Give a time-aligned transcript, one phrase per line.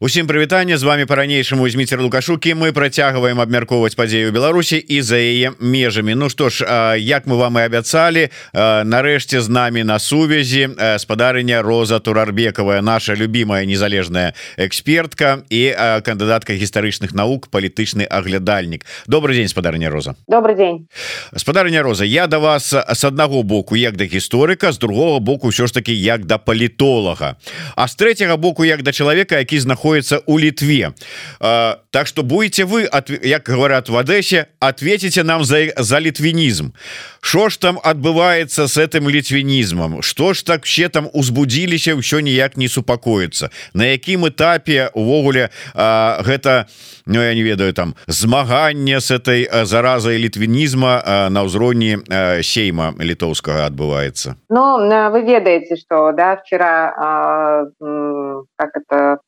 [0.00, 5.54] Усім прывітанне з вами по-ранейшаму зміцер лукашукі мы працягваем абмяркоўваць падзею Беларусі і за яе
[5.60, 6.18] межамі.
[6.18, 6.66] Ну што ж
[6.98, 8.26] як мы вам і абяцалі
[8.90, 15.70] нарэшце з намі на сувязі спадарыня Роза турарбекавая наша любимая незалежная экспертка і
[16.02, 18.82] кандыдатка гістарычных навук палітычны аглядальнік.
[19.06, 20.16] Добрый день спадарня Роза.
[20.26, 20.88] Добрый день
[21.36, 25.70] спадарня Роза я да вас с аднаго боку як да гісторыка з другого боку ўсё
[25.70, 27.36] ж таки як да палітолага.
[27.76, 30.92] А з третьего боку як да чалавека які знаходится находится у Литве.
[31.40, 32.88] А, так что будете вы
[33.22, 36.72] як говорят в Одессе ответите нам за за литвинизм.
[37.20, 40.02] Что ж там отбывается с этим литвинизмом?
[40.02, 46.66] Что ж так все там узбудились еще ніяк не супакоится на якім этапе увогуле гэта
[47.06, 52.00] Ну я не ведаю там змагання с этой заразой литвинизма на ўзроўні
[52.40, 57.68] сейма літоўскага отбывается Ну вы ведаете что да вчера
[58.56, 59.18] как это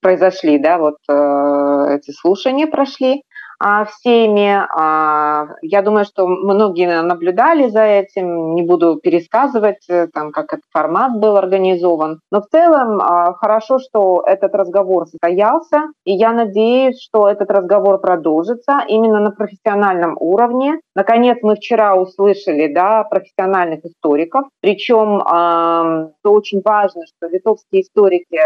[0.00, 3.22] произошли, да, вот э, эти слушания прошли
[3.60, 4.64] а, всеми.
[4.76, 10.64] А, я думаю, что многие наблюдали за этим, не буду пересказывать, э, там, как этот
[10.72, 12.20] формат был организован.
[12.30, 18.00] Но в целом а, хорошо, что этот разговор состоялся, и я надеюсь, что этот разговор
[18.00, 20.80] продолжится именно на профессиональном уровне.
[20.98, 28.40] Наконец, мы вчера услышали да, профессиональных историков, причем что очень важно, что литовские историки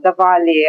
[0.00, 0.68] давали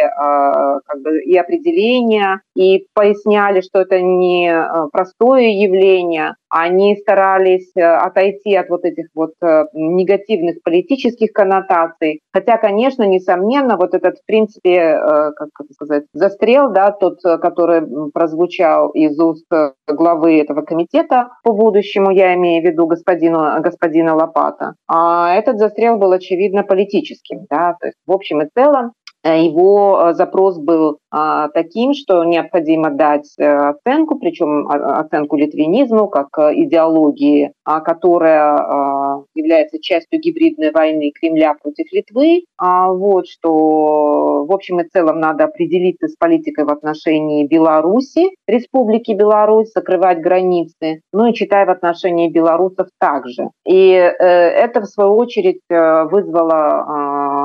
[0.84, 7.82] как бы, и определения, и поясняли, что это не э, простое явление, они старались э,
[7.82, 12.20] отойти от вот этих вот э, негативных политических коннотаций.
[12.32, 14.98] Хотя, конечно, несомненно, вот этот, в принципе,
[15.36, 19.46] как сказать, застрел, да, тот, который прозвучал из уст
[19.86, 25.96] главы этого комитета по будущему, я имею в виду господину, господина Лопата, а этот застрел
[25.96, 27.46] был, очевидно, политическим.
[27.50, 28.92] Да, то есть, в общем и целом,
[29.24, 36.54] его запрос был а, таким, что необходимо дать э, оценку, причем оценку литвинизму как э,
[36.62, 42.44] идеологии, а, которая а, является частью гибридной войны Кремля против Литвы.
[42.58, 49.72] Вот, что в общем и целом надо определиться с политикой в отношении Беларуси, Республики Беларусь,
[49.74, 53.48] закрывать границы, ну и читая в отношении белорусов также.
[53.66, 56.86] И э, это, в свою очередь, вызвало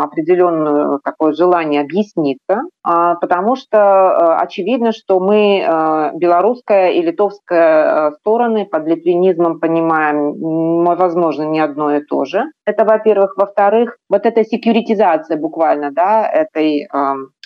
[0.08, 8.12] определенное такое желание объясниться, потому что э, очевидно, что мы, э, белорусская и литовская э,
[8.20, 12.44] стороны, под литвинизмом понимаем, возможно, не одно и то же.
[12.66, 13.36] Это, во-первых.
[13.38, 16.88] Во-вторых, вот эта секьюритизация буквально, да, этой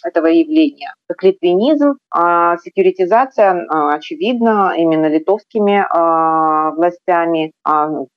[0.06, 0.94] этого явления.
[1.07, 7.51] Как литвинизм, а секьюритизация, а, очевидно, именно литовскими а, властями,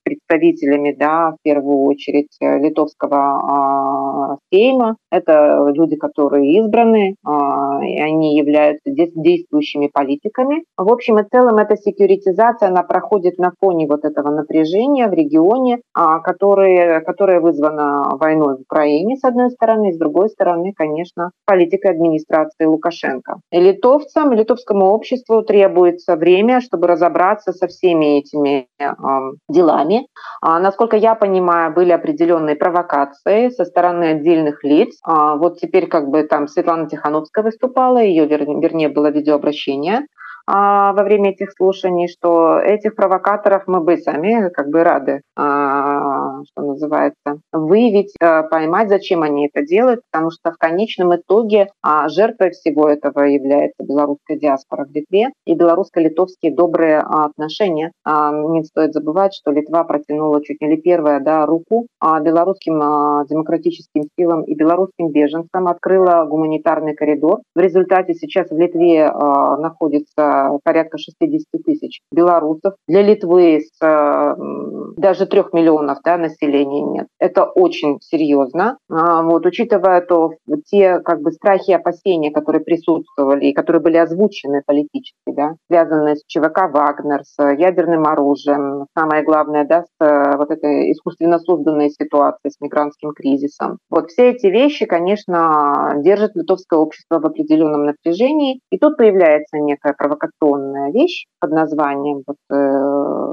[0.05, 4.97] представителями, да, в первую очередь, литовского сейма.
[5.11, 10.65] Это люди, которые избраны, и они являются действующими политиками.
[10.77, 15.81] В общем и целом, эта секьюритизация, она проходит на фоне вот этого напряжения в регионе,
[15.94, 21.74] которое, которое вызвано войной в Украине, с одной стороны, и с другой стороны, конечно, политикой
[21.75, 23.41] политикой администрации Лукашенко.
[23.53, 28.93] Литовцам, литовскому обществу требуется время, чтобы разобраться со всеми этими э,
[29.49, 30.07] делами.
[30.41, 34.99] А, насколько я понимаю, были определенные провокации со стороны отдельных лиц.
[35.03, 40.06] А, вот теперь как бы там Светлана Тихановская выступала, ее вернее было видеообращение
[40.47, 46.62] во время этих слушаний, что этих провокаторов мы бы сами как бы рады, а, что
[46.62, 52.50] называется, выявить, а, поймать, зачем они это делают, потому что в конечном итоге а, жертвой
[52.50, 57.93] всего этого является белорусская диаспора в Литве и белорусско-литовские добрые а, отношения.
[58.05, 62.81] А, не стоит забывать, что Литва протянула чуть не ли первая да, руку а, белорусским
[62.82, 67.41] а, демократическим силам и белорусским беженцам, открыла гуманитарный коридор.
[67.55, 72.75] В результате сейчас в Литве а, находится порядка 60 тысяч белорусов.
[72.89, 74.34] Для Литвы с э,
[74.97, 77.06] даже трех миллионов да, населения нет.
[77.19, 78.78] Это очень серьезно.
[78.91, 80.33] А, вот, учитывая то,
[80.67, 86.17] те как бы, страхи и опасения, которые присутствовали и которые были озвучены политически, да, связанные
[86.17, 91.91] с ЧВК «Вагнер», с ядерным оружием, самое главное, да, с э, вот этой искусственно созданной
[91.91, 93.79] ситуацией с мигрантским кризисом.
[93.91, 98.61] Вот все эти вещи, конечно, держат литовское общество в определенном напряжении.
[98.70, 103.24] И тут появляется некая провокация провокационная вещь под названием вот, э,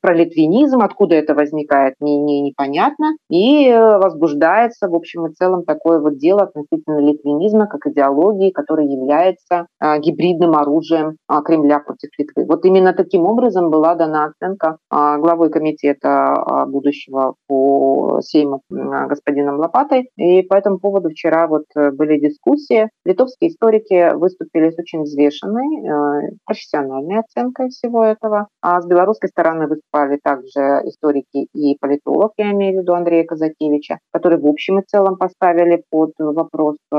[0.00, 6.00] про литвинизм, откуда это возникает, не, не, непонятно, и возбуждается, в общем и целом, такое
[6.00, 9.66] вот дело относительно литвинизма как идеологии, которая является
[9.98, 12.46] гибридным оружием Кремля против Литвы.
[12.46, 20.42] Вот именно таким образом была дана оценка главой комитета будущего по Сейму господином Лопатой, и
[20.42, 22.88] по этому поводу вчера вот были дискуссии.
[23.04, 28.86] Литовские историки выступили с очень взвешенной, профессиональной оценкой всего этого, а с
[29.26, 34.46] белорусской стороны выступали также историки и политолог, я имею в виду Андрея Казакевича, которые в
[34.46, 36.96] общем и целом поставили под вопрос, э,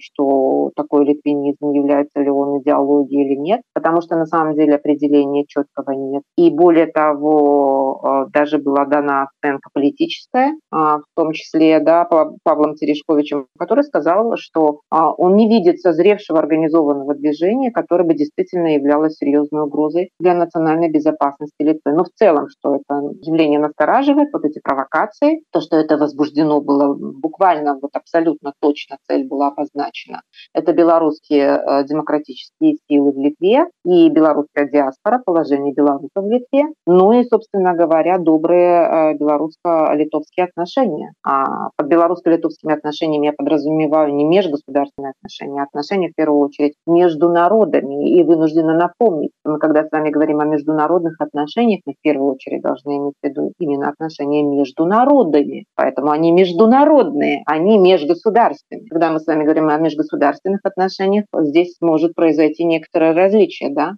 [0.00, 5.44] что такое литвинизм, является ли он идеологией или нет, потому что на самом деле определения
[5.46, 6.22] четкого нет.
[6.36, 12.08] И более того, э, даже была дана оценка политическая, а, в том числе да,
[12.44, 19.16] Павлом Терешковичем, который сказал, что он не видит созревшего организованного движения, которое бы действительно являлось
[19.16, 21.92] серьезной угрозой для национальной безопасности Литвы.
[21.92, 26.94] Но в целом, что это явление настораживает, вот эти провокации, то, что это возбуждено было
[26.94, 30.22] буквально, вот абсолютно точно цель была обозначена.
[30.54, 37.12] Это белорусские э, демократические силы в Литве и белорусская диаспора, положение белорусов в Литве, ну
[37.12, 41.12] и, собственно говоря, добрые э, белорусско-литовские отношения.
[41.24, 47.28] А под белорусско-литовскими отношениями я подразумеваю не межгосударственные отношения, а отношения в первую очередь между
[47.28, 48.18] народами.
[48.18, 52.62] И вынуждена напомнить, мы когда с вами говорим о международных отношениях, мы в первую очередь
[52.62, 55.66] должны иметь в виду именно отношения между народами.
[55.74, 58.88] Поэтому они международные, они межгосударственные.
[58.88, 63.92] Когда мы с вами говорим о межгосударственных отношениях, здесь может произойти некоторое различие, да,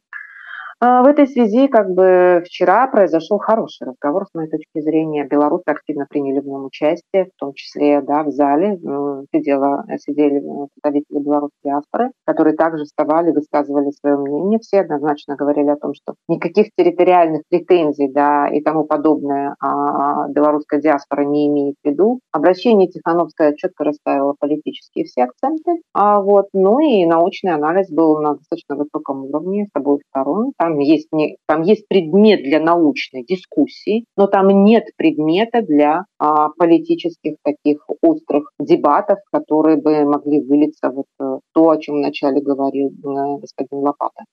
[0.80, 5.24] в этой связи как бы вчера произошел хороший разговор, с моей точки зрения.
[5.24, 8.78] Белорусы активно приняли в нем участие, в том числе да, в зале.
[9.34, 10.40] Сидела, сидели
[10.80, 14.58] представители белорусской диаспоры, которые также вставали, высказывали свое мнение.
[14.60, 20.80] Все однозначно говорили о том, что никаких территориальных претензий да, и тому подобное а белорусская
[20.80, 22.20] диаспора не имеет в виду.
[22.32, 25.82] Обращение Тихановская четко расставила политические все акценты.
[25.92, 30.52] А вот, ну и научный анализ был на достаточно высоком уровне с обоих сторон.
[30.56, 36.05] Там там есть, не, там есть предмет для научной дискуссии, но там нет предмета для
[36.17, 42.41] а, политических таких острых дебатов, которые бы могли вылиться вот э, то, о чем вначале
[42.41, 44.23] говорил э, господин Лопата.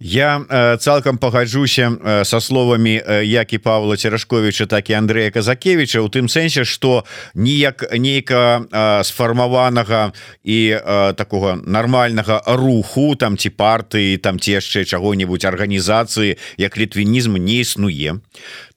[0.00, 5.30] Я э, цалкам пагаджуся э, со словамі э, як і Павла Церашковича так і Андрея
[5.30, 10.12] Казакевича у тым сэнсе что ніяк нейка э, сфармаванага
[10.44, 16.76] і э, такого нормального руху там ці парты там ці яшчэ чаго-нибудь арганіза арганізацыі як
[16.76, 18.20] літвінізм не існуе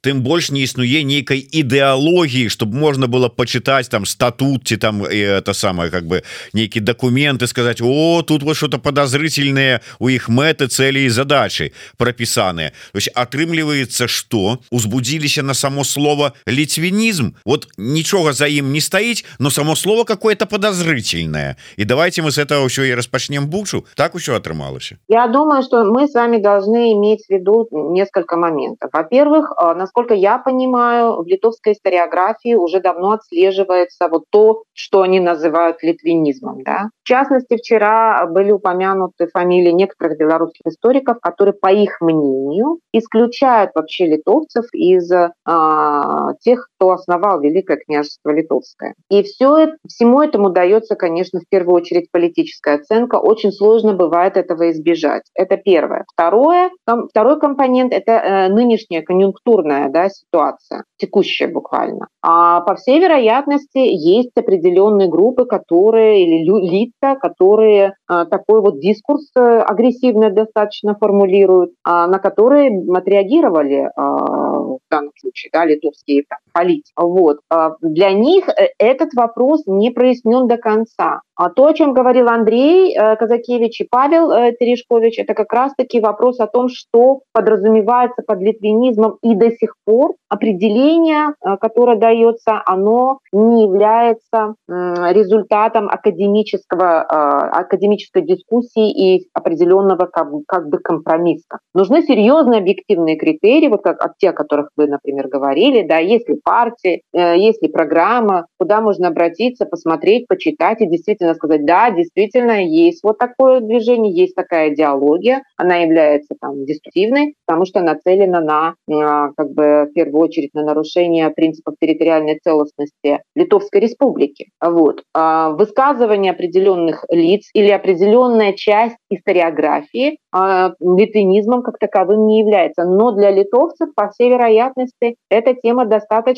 [0.04, 5.54] тым больш не існуе нейкай ідэалогіі чтобы можна было почытаць там статут ці там это
[5.54, 6.24] самое как бы
[6.54, 12.72] нейкі документы сказать О тут вот что-то подозрительные у іх мэты цели і задачи пропісаныя
[13.16, 19.76] атрымліваецца что узбудзіліся на само слово літвінізм вот нічога за ім не стаіць но само
[19.76, 24.98] слово какое-то подозрительное и давайте мы с этого ўсё и распачнем бучу так еще атрымалася
[25.08, 30.15] Я думаю что мы с вами должны иметь в виду несколько моментов во-первых нас насколько
[30.15, 36.63] я понимаю, в литовской историографии уже давно отслеживается вот то, что они называют литвинизмом.
[36.65, 36.91] Да?
[37.03, 44.07] В частности, вчера были упомянуты фамилии некоторых белорусских историков, которые, по их мнению, исключают вообще
[44.07, 45.13] литовцев из
[45.47, 48.95] а, тех, кто основал Великое княжество Литовское.
[49.11, 53.17] И все, всему этому дается, конечно, в первую очередь политическая оценка.
[53.17, 55.23] Очень сложно бывает этого избежать.
[55.35, 56.05] Это первое.
[56.13, 56.71] Второе,
[57.11, 62.09] второй компонент– это э, нынешняя конъюнктурная сложная да, ситуация, текущая буквально.
[62.23, 69.31] А по всей вероятности есть определенные группы, которые или лица, которые а, такой вот дискурс
[69.37, 76.39] э, агрессивно достаточно формулируют, а, на которые отреагировали а, в данном случае да, литовские там,
[76.55, 76.93] политики.
[76.97, 77.41] Вот.
[77.51, 81.21] А для них э, этот вопрос не прояснен до конца.
[81.37, 86.01] А то, о чем говорил Андрей э, Казакевич и Павел э, Терешкович, это как раз-таки
[86.01, 93.19] вопрос о том, что подразумевается под литвинизмом и до сих пор определение, которое дается, оно
[93.33, 101.59] не является результатом академического, академической дискуссии и определенного как, как бы компромисса.
[101.73, 107.01] Нужны серьезные объективные критерии, вот как те, о которых вы, например, говорили, да, если партия,
[107.13, 113.19] есть ли программа, куда можно обратиться, посмотреть, почитать и действительно сказать, да, действительно, есть вот
[113.19, 118.41] такое движение, есть такая идеология, она является там деструктивной, потому что нацелена
[118.87, 124.51] на, как бы, в первую очередь, на нарушение принципов территориальной целостности Литовской Республики.
[124.61, 125.03] Вот.
[125.15, 132.85] А высказывание определенных лиц или определенная часть историографии а, литвинизмом как таковым не является.
[132.85, 136.34] Но для литовцев, по всей вероятности, эта тема достаточно,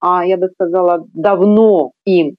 [0.00, 2.36] а, я бы сказала, давно им,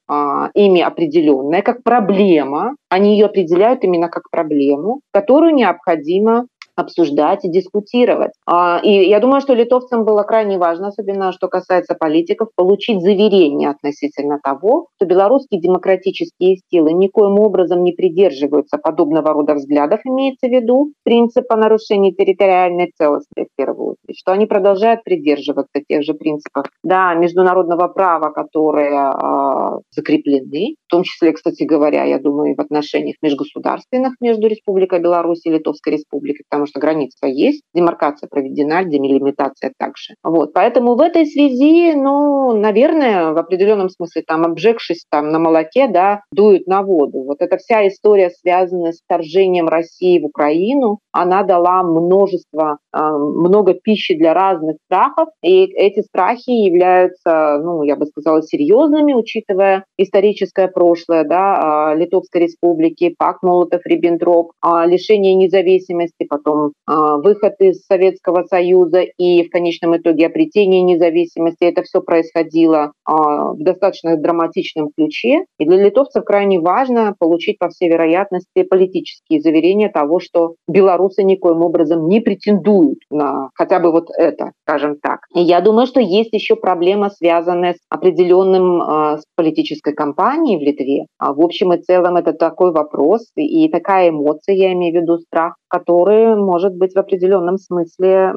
[0.54, 2.76] ими определенная, как проблема.
[2.90, 8.32] Они ее определяют именно как проблему, которую необходимо обсуждать и дискутировать.
[8.46, 13.70] А, и я думаю, что литовцам было крайне важно, особенно что касается политиков, получить заверение
[13.70, 20.52] относительно того, что белорусские демократические силы никоим образом не придерживаются подобного рода взглядов, имеется в
[20.52, 26.66] виду принципа нарушения территориальной целостности в первую очередь, что они продолжают придерживаться тех же принципов
[26.84, 33.16] да, международного права, которые э, закреплены, в том числе, кстати говоря, я думаю, в отношениях
[33.22, 40.14] межгосударственных между Республикой Беларусь и Литовской Республикой, потому что граница есть, демаркация проведена, демилимитация также.
[40.24, 40.54] Вот.
[40.54, 46.22] Поэтому в этой связи, ну, наверное, в определенном смысле, там, обжегшись там на молоке, да,
[46.32, 47.24] дуют на воду.
[47.24, 53.74] Вот эта вся история, связанная с вторжением России в Украину, она дала множество, а, много
[53.74, 60.68] пищи для разных страхов, и эти страхи являются, ну, я бы сказала, серьезными, учитывая историческое
[60.68, 66.51] прошлое, да, а, Литовской Республики, пакт Молотов-Риббентроп, а, лишение независимости, потом
[66.88, 71.64] выход из Советского Союза и в конечном итоге обретение независимости.
[71.64, 77.90] Это все происходило в достаточно драматичном ключе, и для литовцев крайне важно получить, по всей
[77.90, 84.52] вероятности, политические заверения того, что белорусы никоим образом не претендуют на хотя бы вот это,
[84.64, 85.20] скажем так.
[85.36, 90.62] И я думаю, что есть еще проблема, связанная с определенным э, с политической кампанией в
[90.62, 91.06] Литве.
[91.18, 95.18] А в общем и целом это такой вопрос и такая эмоция, я имею в виду
[95.20, 98.34] страх, который может быть в определенном смысле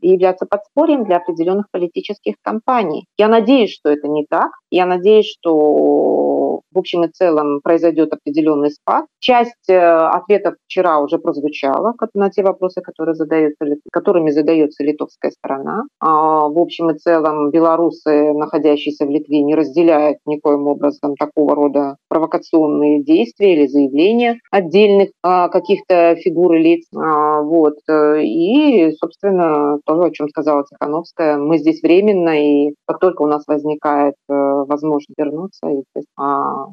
[0.00, 3.06] являться подспорьем для определенных политических кампаний.
[3.18, 4.52] Я надеюсь, что это не так.
[4.70, 6.33] Я надеюсь, что
[6.72, 9.06] в общем и целом произойдет определенный спад.
[9.20, 15.84] Часть э, ответов вчера уже прозвучала на те вопросы, которые задаются, которыми задается литовская сторона.
[16.00, 21.96] А, в общем и целом белорусы, находящиеся в Литве, не разделяют никоим образом такого рода
[22.08, 26.86] провокационные действия или заявления отдельных а, каких-то фигур и лиц.
[26.94, 27.74] А, вот.
[27.88, 33.26] Э, и, собственно, то, о чем сказала Тихановская, мы здесь временно, и как только у
[33.26, 36.08] нас возникает э, возможность вернуться, и, есть,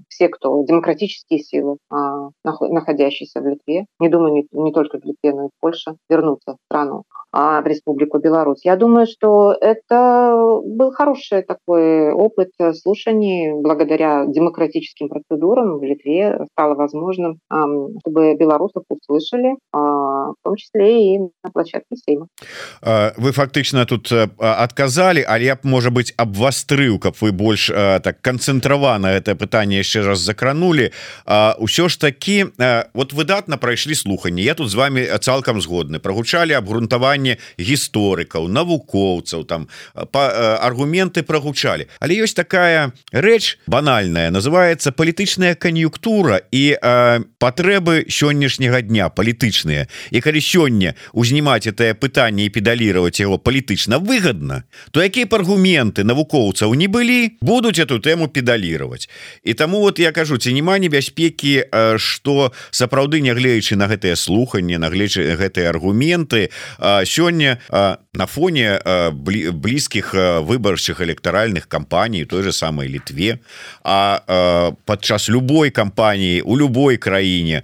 [0.08, 1.78] все, кто демократические силы,
[2.44, 6.54] находящиеся в Литве, не думаю, не, не только в Литве, но и в Польше, вернуться
[6.54, 8.66] в страну, а, в Республику Беларусь.
[8.66, 13.54] Я думаю, что это был хороший такой опыт слушаний.
[13.54, 17.40] Благодаря демократическим процедурам в Литве стало возможным,
[18.02, 22.28] чтобы белорусов услышали, а, в том числе и на площадке Сейма.
[23.18, 29.08] Вы фактычна тут адказалі, але я б можа быть абвастрыў, каб вы больш так канцэнтравана
[29.08, 30.92] это пытанне яшчэ раз закранули.
[31.26, 32.46] Ўсё ж таки
[32.94, 36.00] вот выдатна прайшлі слуханні я тут з вами цалкам згодны.
[36.00, 39.68] Прогучалі абгрунтаванне гісторыкаў навукоўцаў там
[40.12, 46.78] па аргументы прогучалі але ёсць такая рэч банальная называется палітычная кан'юктура і
[47.40, 54.64] патрэбы сённяшняга дня палітычныя і калі сёння узнімаць это пытанне і педалировать его палітычна выгодна
[54.92, 59.10] то якія б аргументы навукоўцаў не былі будуць эту тэму педалировать.
[59.44, 61.64] І таму вот я кажу ці няма небяспекі
[61.98, 66.50] что сапраўды нягледзячы на гэтыя слуханні нагледзячы гэтыя аргументы
[67.06, 67.58] сёння
[68.14, 68.80] на фоне
[69.14, 70.14] блізкіх
[70.44, 73.40] выбарчых электаральных кампаній той же самой літве
[73.84, 77.64] а падчас любой кампаніі у любой краіне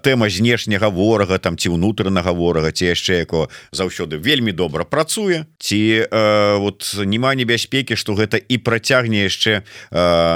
[0.00, 5.81] тэма знешняга ворага там ці ўнутранага ворага ці яшчэ яко заўсёды вельмі добра працуе ці
[6.59, 9.63] вот няма небяспекі что гэта і працягне яшчэ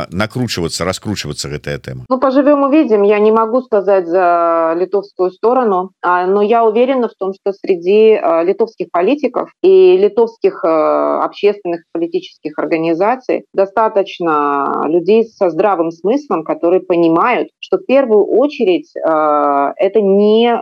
[0.09, 6.41] накручиваться раскручиваться гэтая тема ну поживем увидим я не могу сказать за литовскую сторону но
[6.41, 15.25] я уверена в том что среди литовских политиков и литовских общественных политических организаций достаточно людей
[15.25, 20.53] со здравым смыслом которые понимают что в первую очередь это не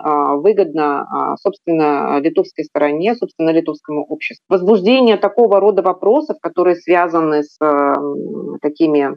[0.42, 0.65] выгодно
[1.41, 7.57] собственно литовской стороне собственно литовскому обществу возбуждение такого рода вопросов которые связаны с
[8.61, 9.17] такими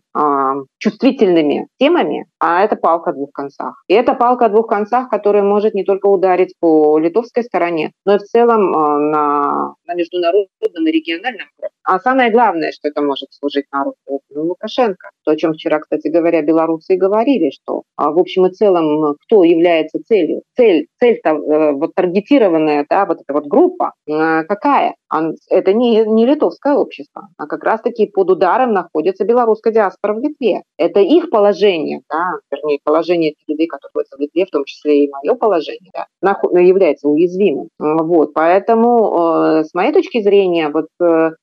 [0.78, 3.84] чувствительными темами, а это палка о двух концах.
[3.88, 8.16] И это палка о двух концах, которая может не только ударить по литовской стороне, но
[8.16, 10.48] и в целом на, на международном
[10.88, 11.76] и региональном уровне.
[11.84, 13.98] А самое главное, что это может служить народу,
[14.30, 15.10] Лукашенко.
[15.30, 19.44] О чем вчера, кстати говоря, белорусы и говорили, что а, в общем и целом, кто
[19.44, 20.42] является целью?
[20.56, 24.96] Цель, цель-то э, вот таргетированная, да, вот эта вот группа, э, какая?
[25.50, 30.62] Это не, не литовское общество, а как раз-таки под ударом находится белорусская диаспора в Литве.
[30.78, 35.06] Это их положение, да, вернее, положение тех людей, которые находятся в Литве, в том числе
[35.06, 37.70] и мое положение, да, является уязвимым.
[37.80, 40.88] Вот, поэтому, э, с моей точки зрения, вот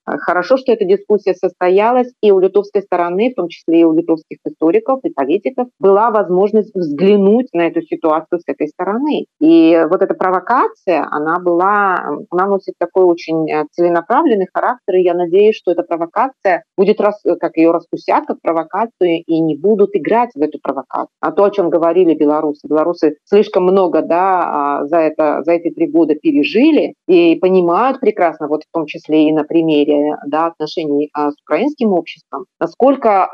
[0.06, 4.38] хорошо, что эта дискуссия состоялась, и у литовской стороны, в том числе и у литовских
[4.44, 9.26] историков и политиков, была возможность взглянуть на эту ситуацию с этой стороны.
[9.40, 11.96] И вот эта провокация, она была,
[12.30, 17.22] она носит такой очень э, целенаправленный характер, и я надеюсь, что эта провокация будет, рас,
[17.40, 21.08] как ее распустят как провокацию, и не будут играть в эту провокацию.
[21.20, 25.72] А то, о чем говорили белорусы, белорусы слишком много да, а, за, это, за эти
[25.72, 31.10] три года пережили и понимают прекрасно, вот в том числе и на примере да, отношений
[31.12, 33.28] а, с украинским обществом, насколько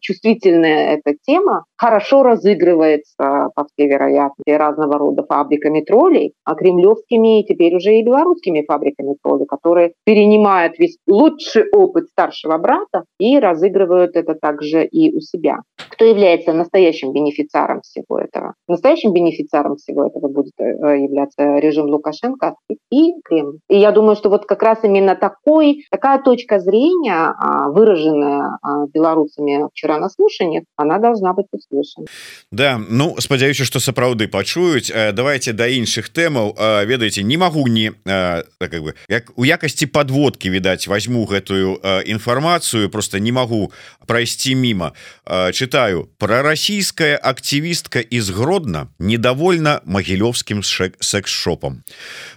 [0.00, 7.46] чувствительная эта тема хорошо разыгрывается, по всей вероятности, разного рода фабриками троллей, а кремлевскими и
[7.46, 14.16] теперь уже и белорусскими фабриками троллей, которые перенимают весь лучший опыт старшего брата и разыгрывают
[14.16, 15.58] это также и у себя.
[16.02, 18.54] Кто является настоящим бенефициаром всего этого?
[18.66, 20.64] Настоящим бенефициаром всего этого будет э,
[20.98, 22.56] являться режим Лукашенко
[22.90, 23.58] и Кремль.
[23.70, 27.36] И я думаю, что вот как раз именно такой, такая точка зрения,
[27.68, 32.06] выраженная а, белорусами вчера на слушаниях, она должна быть услышана.
[32.50, 34.90] Да, ну, спадзяюся, что сапраўды пачуюць.
[34.90, 36.56] Э, давайте да іншых тэмаў.
[36.58, 41.78] Э, ведаеце, не могу не э, как бы як у якасці подводки відаць возьму гэтую
[42.06, 43.70] інфармацыю просто не могу
[44.06, 44.92] пройсці мимо
[45.52, 51.82] читаю про российская активістка из гродно недовольна могилевским секс-шопом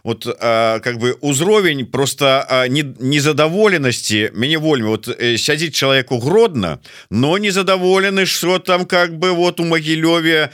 [0.04, 8.60] вот как бы узровень просто незадаволенасці мяне вольмі вот сядзіць человеку гродно но незадаволены что
[8.60, 10.50] там как бы вот у могилёве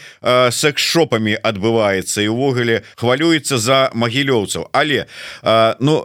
[0.52, 5.06] секс-шопами адбываецца і увогуле хвалюецца за могилёўцаў але
[5.80, 6.04] ну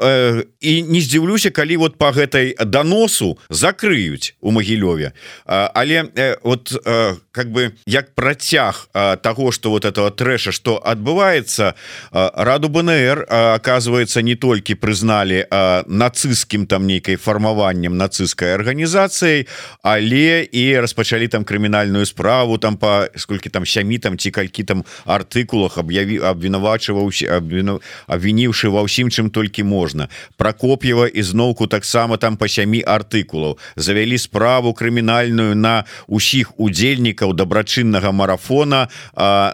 [0.60, 5.12] і не здзіўлюся калі вот по гэтай доносу закрыюць у могилёве
[5.46, 6.10] але
[6.42, 6.75] вот
[7.32, 8.88] как бы як працяг
[9.22, 11.74] того что вот этого трэша что адбываецца
[12.12, 15.46] раду БНР оказывается не толькі прызналі
[15.86, 19.46] нацысцкім там нейкай фармаваннем нацысцкай арганізацыяй
[19.82, 24.84] але і распачалі там крымінальную справу там по сколькі там сямі там ці калькі там
[25.06, 27.40] артыкулах аб'яві абвінавачваўся
[28.06, 30.08] абвініўшы ва ўсім чым толькі можна.
[30.36, 33.58] Прокоп'ева ізноўку таксама там по сямі артыкулаў.
[33.76, 38.87] Завялі справу крымінальную на усіх удзельнікаў дабрачыннага марафона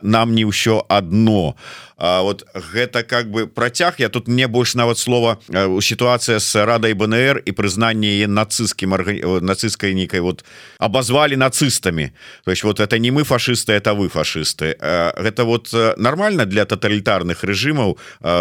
[0.01, 1.55] нам не ўсё одно
[1.90, 4.00] а А, вот гэта как бы працяг.
[4.00, 8.90] Я тут мне больш нават слова у сітуацыя с радай БНР і прызнанне нацысцкім
[9.38, 10.42] нацысцкай нейкай вот
[10.78, 12.12] обозвали нацыстами
[12.44, 17.44] то есть вот это не мы фашисты это вы фашисты гэта вот нормально для тоталітарных
[17.44, 17.96] режимаў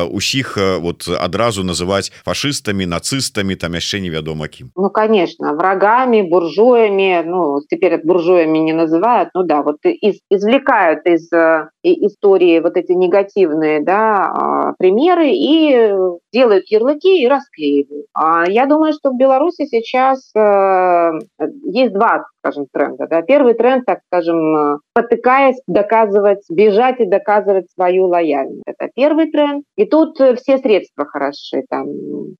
[0.09, 4.71] усіх вот адразу называть фашистами нацыстами там яшчэ невядома кім.
[4.75, 9.29] Ну конечно врагами буржуями ну теперь буржуями не называют.
[9.35, 11.29] Ну да вот из извлекают из
[11.83, 15.93] истории вот эти негативные негативные да, а, примеры и
[16.31, 18.07] делают ярлыки и расклеивают.
[18.13, 21.11] А я думаю, что в Беларуси сейчас э,
[21.65, 23.07] есть два скажем, тренда.
[23.07, 23.21] Да?
[23.21, 28.63] Первый тренд, так скажем, потыкаясь, доказывать, бежать и доказывать свою лояльность.
[28.65, 29.63] Это первый тренд.
[29.77, 31.63] И тут все средства хороши.
[31.69, 31.87] Там,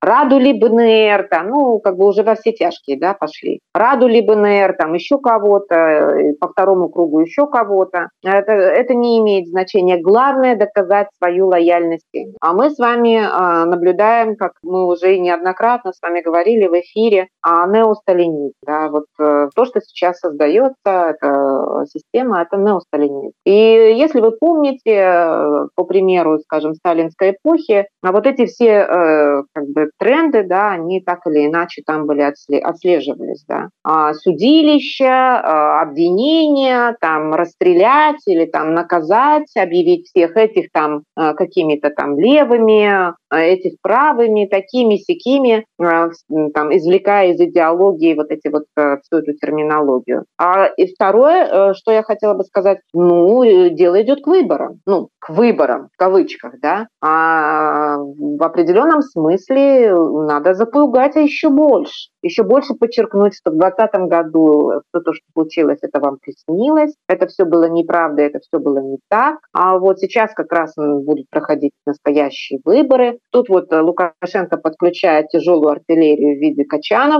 [0.02, 3.60] Раду ли БНР, там, ну, как бы уже во все тяжкие да, пошли.
[3.74, 8.10] Раду ли БНР, там, еще кого-то, по второму кругу еще кого-то.
[8.24, 10.02] Это, это не имеет значения.
[10.02, 12.06] Главное доказать свою лояльность.
[12.40, 17.28] А мы с вами э, наблюдаем, как мы уже неоднократно с вами говорили в эфире,
[17.42, 18.54] о неосталинизм.
[18.66, 23.34] Да, вот э, то, что сейчас создается эта система, это неосталинизм.
[23.46, 29.44] И если вы помните, э, по примеру, скажем, сталинской эпохи, а вот эти все э,
[29.54, 33.70] как бы тренды, да, они так или иначе там были отслеживались, да.
[33.84, 43.14] А судилища, обвинения, там расстрелять или там наказать, объявить всех этих там какими-то там левыми,
[43.34, 50.26] этих правыми, такими, сякими, там, извлекая из идеологии вот эти вот всю эту терминологию.
[50.38, 54.80] А и второе, э, что я хотела бы сказать, ну, дело идет к выборам.
[54.86, 62.10] Ну, к выборам, в кавычках, да, а в определенном смысле надо запугать еще больше.
[62.24, 67.28] Еще больше подчеркнуть, что в 2020 году все то, что случилось, это вам приснилось, это
[67.28, 69.40] все было неправда, это все было не так.
[69.54, 73.20] А вот сейчас как раз будут проходить настоящие выборы.
[73.32, 76.64] Тут вот Лукашенко подключает тяжелую артиллерию в виде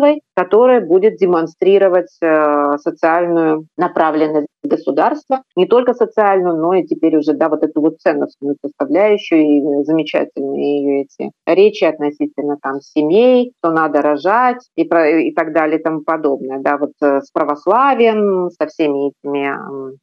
[0.02, 7.34] Качановой, которая будет демонстрировать э, социальную направленность государства, не только социальную, но и теперь уже,
[7.34, 13.72] да, вот эту вот ценностную составляющую и замечательные ее эти речи относительно там семей, что
[13.72, 18.50] надо рожать и, про, и так далее и тому подобное, да, вот э, с православием,
[18.52, 19.98] со всеми этими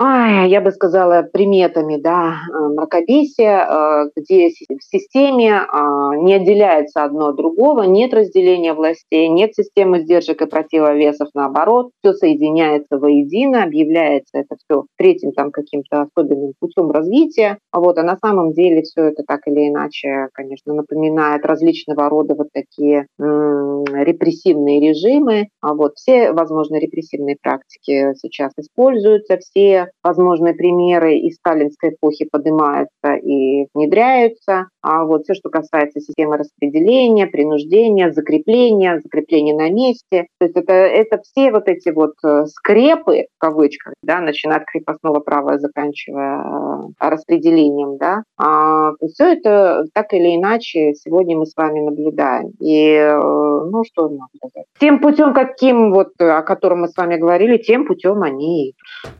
[0.00, 7.04] ой, я бы сказала, приметами да, э, мракобесия, э, где в системе а, не отделяется
[7.04, 13.62] одно от другого, нет разделения властей, нет системы сдержек и противовесов, наоборот, все соединяется воедино,
[13.62, 17.58] объявляется это все третьим там каким-то особенным путем развития.
[17.72, 22.48] Вот, а на самом деле все это так или иначе, конечно, напоминает различного рода вот
[22.52, 25.48] такие репрессивные режимы.
[25.60, 33.14] А вот все возможные репрессивные практики сейчас используются, все возможные примеры из сталинской эпохи поднимаются
[33.22, 34.68] и внедряются.
[34.82, 40.72] А вот все, что касается системы распределения, принуждения, закрепления, закрепления на месте, то есть это,
[40.72, 46.40] это все вот эти вот э, скрепы, в кавычках, да, начиная от крепостного права, заканчивая
[46.40, 52.52] э, распределением, да, а все это так или иначе сегодня мы с вами наблюдаем.
[52.60, 54.66] И, э, ну, что можно сказать?
[54.78, 58.74] Тем путем, каким вот, о котором мы с вами говорили, тем путем они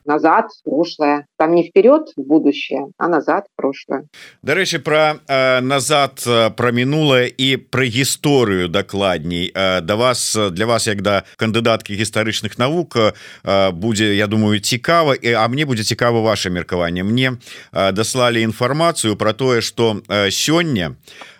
[0.04, 1.26] назад, прошлое.
[1.38, 4.04] Там не вперед в будущее, а назад в прошлое.
[4.42, 6.24] Дарэчы, про э, назад
[6.56, 12.58] про мінулае і пра гісторыю дакладней э, да вас для вас як да кандыдаткі гістарычных
[12.58, 17.32] навук э, будзе я думаю цікава і а мне будзе цікава ваше меркаванне мне
[17.72, 20.96] э, даслалі інфармацыю про тое что э, сёння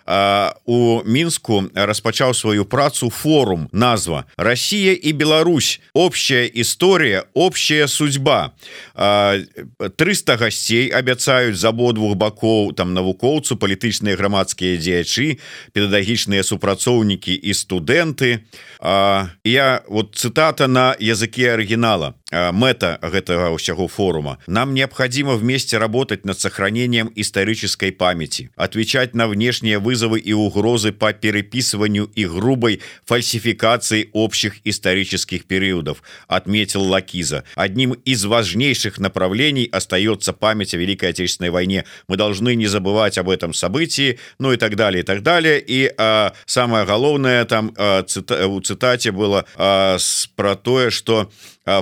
[0.65, 5.79] у мінску распачаў сваю працу форум назва Россия и Беларусь.
[5.93, 8.51] Общая история общая судьба
[8.95, 15.39] 300 гасцей абяцаюць з абодвух бакоў там навукоўцу палітычныя грамадскія дзеячы
[15.71, 18.43] педагагічныя супрацоўнікі і студэнты.
[19.43, 24.37] Я вот цытата на языке оригинала мэта гэтага ўсяго форума.
[24.47, 31.13] Нам необходимо вместе работать над сохранением исторической памяти отвечать на внешние вызовы и угрозы по
[31.13, 37.43] переписыванию и грубой фальсификации общих исторических периодов отметил лакиза.
[37.55, 41.85] Одним из важнейших направлений остается память о великой отечественной войне.
[42.07, 45.63] Мы должны не забывать об этом событии ну и так далее и так далее.
[45.65, 49.97] И а, самое головное там а, цита, у цитате было а,
[50.35, 51.29] про тое что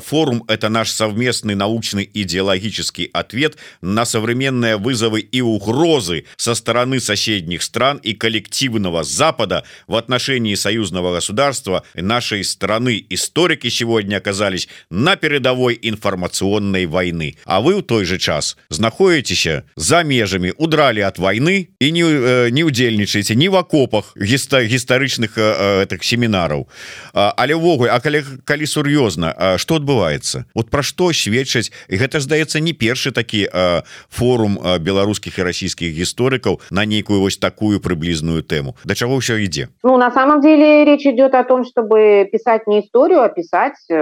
[0.02, 7.62] форум это наш совместный научный идеологический ответ на современные вызовы и угрозы со стороны соседних
[7.62, 15.78] стран и коллективного запада в отношении союзного государства нашей страны историки сегодня оказались на передовой
[15.80, 19.46] информационной войны а вы в той же час знаходитесь
[19.76, 25.82] за межами удрали от войны и не э, не удзельнічаете не в окопах гістарычных э,
[25.84, 26.68] этих семінараў
[27.12, 32.72] але ввогуле а калі, калі сур'ёзна что адбываецца вот пра што сведчаць гэта здаецца не
[32.72, 38.94] першы такі э, форум беларускіх і расійскіх гісторыкаў на нейкую вось такую прыблізную тэму да
[38.94, 43.22] чаго ўсё ідзе Ну на самом деле речь идет о том чтобы писать не историю
[43.22, 43.94] а писать э,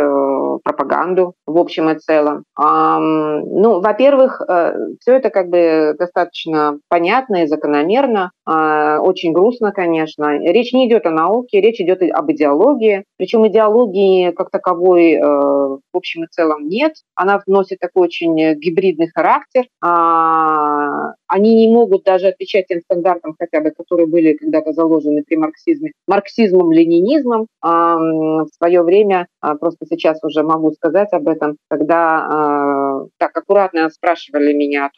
[0.64, 7.44] пропаганду в общем и целом а, ну во-первых э, все это как бы достаточно понятно
[7.44, 13.04] и закономерно э, очень грустно конечно речь не идет о науке речь идет об идеологии
[13.16, 16.93] причем идеологии как таковой э, в общем и целом нет.
[17.15, 19.65] Она носит такой очень э, гибридный характер.
[19.81, 25.35] А, они не могут даже отвечать тем стандартам, хотя бы, которые были когда-то заложены при
[25.35, 27.47] марксизме, марксизмом, ленинизмом.
[27.61, 33.89] А, в свое время, а, просто сейчас уже могу сказать об этом, когда так аккуратно
[33.89, 34.89] спрашивали меня,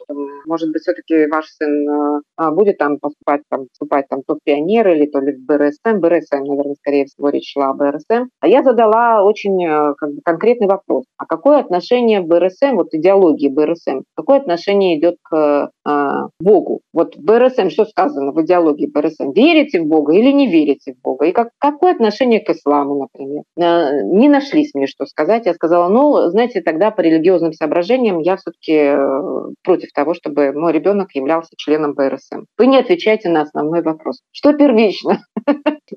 [0.46, 5.06] может быть, все-таки ваш сын будет там поступать, там, поступать там, то в пионер или
[5.06, 8.28] то ли в БРСМ, БРСМ, наверное, скорее всего, речь шла о БРСМ.
[8.40, 11.04] А я задала очень э, как бы, конкретный вопрос.
[11.16, 16.80] А какое отношение БРСМ, вот идеологии БРСМ, какое отношение идет к э, Богу?
[16.92, 19.32] Вот БРСМ, что сказано в идеологии БРСМ?
[19.32, 21.26] Верите в Бога или не верите в Бога?
[21.26, 23.42] И как, какое отношение к исламу, например?
[23.56, 25.46] Э, не нашлись мне что сказать.
[25.46, 30.72] Я сказала, ну, знаете, тогда по религиозным соображениям я все-таки э, против того, чтобы мой
[30.72, 32.44] ребенок являлся членом БРСМ.
[32.58, 34.20] Вы не отвечаете на основной вопрос.
[34.32, 35.20] Что первично?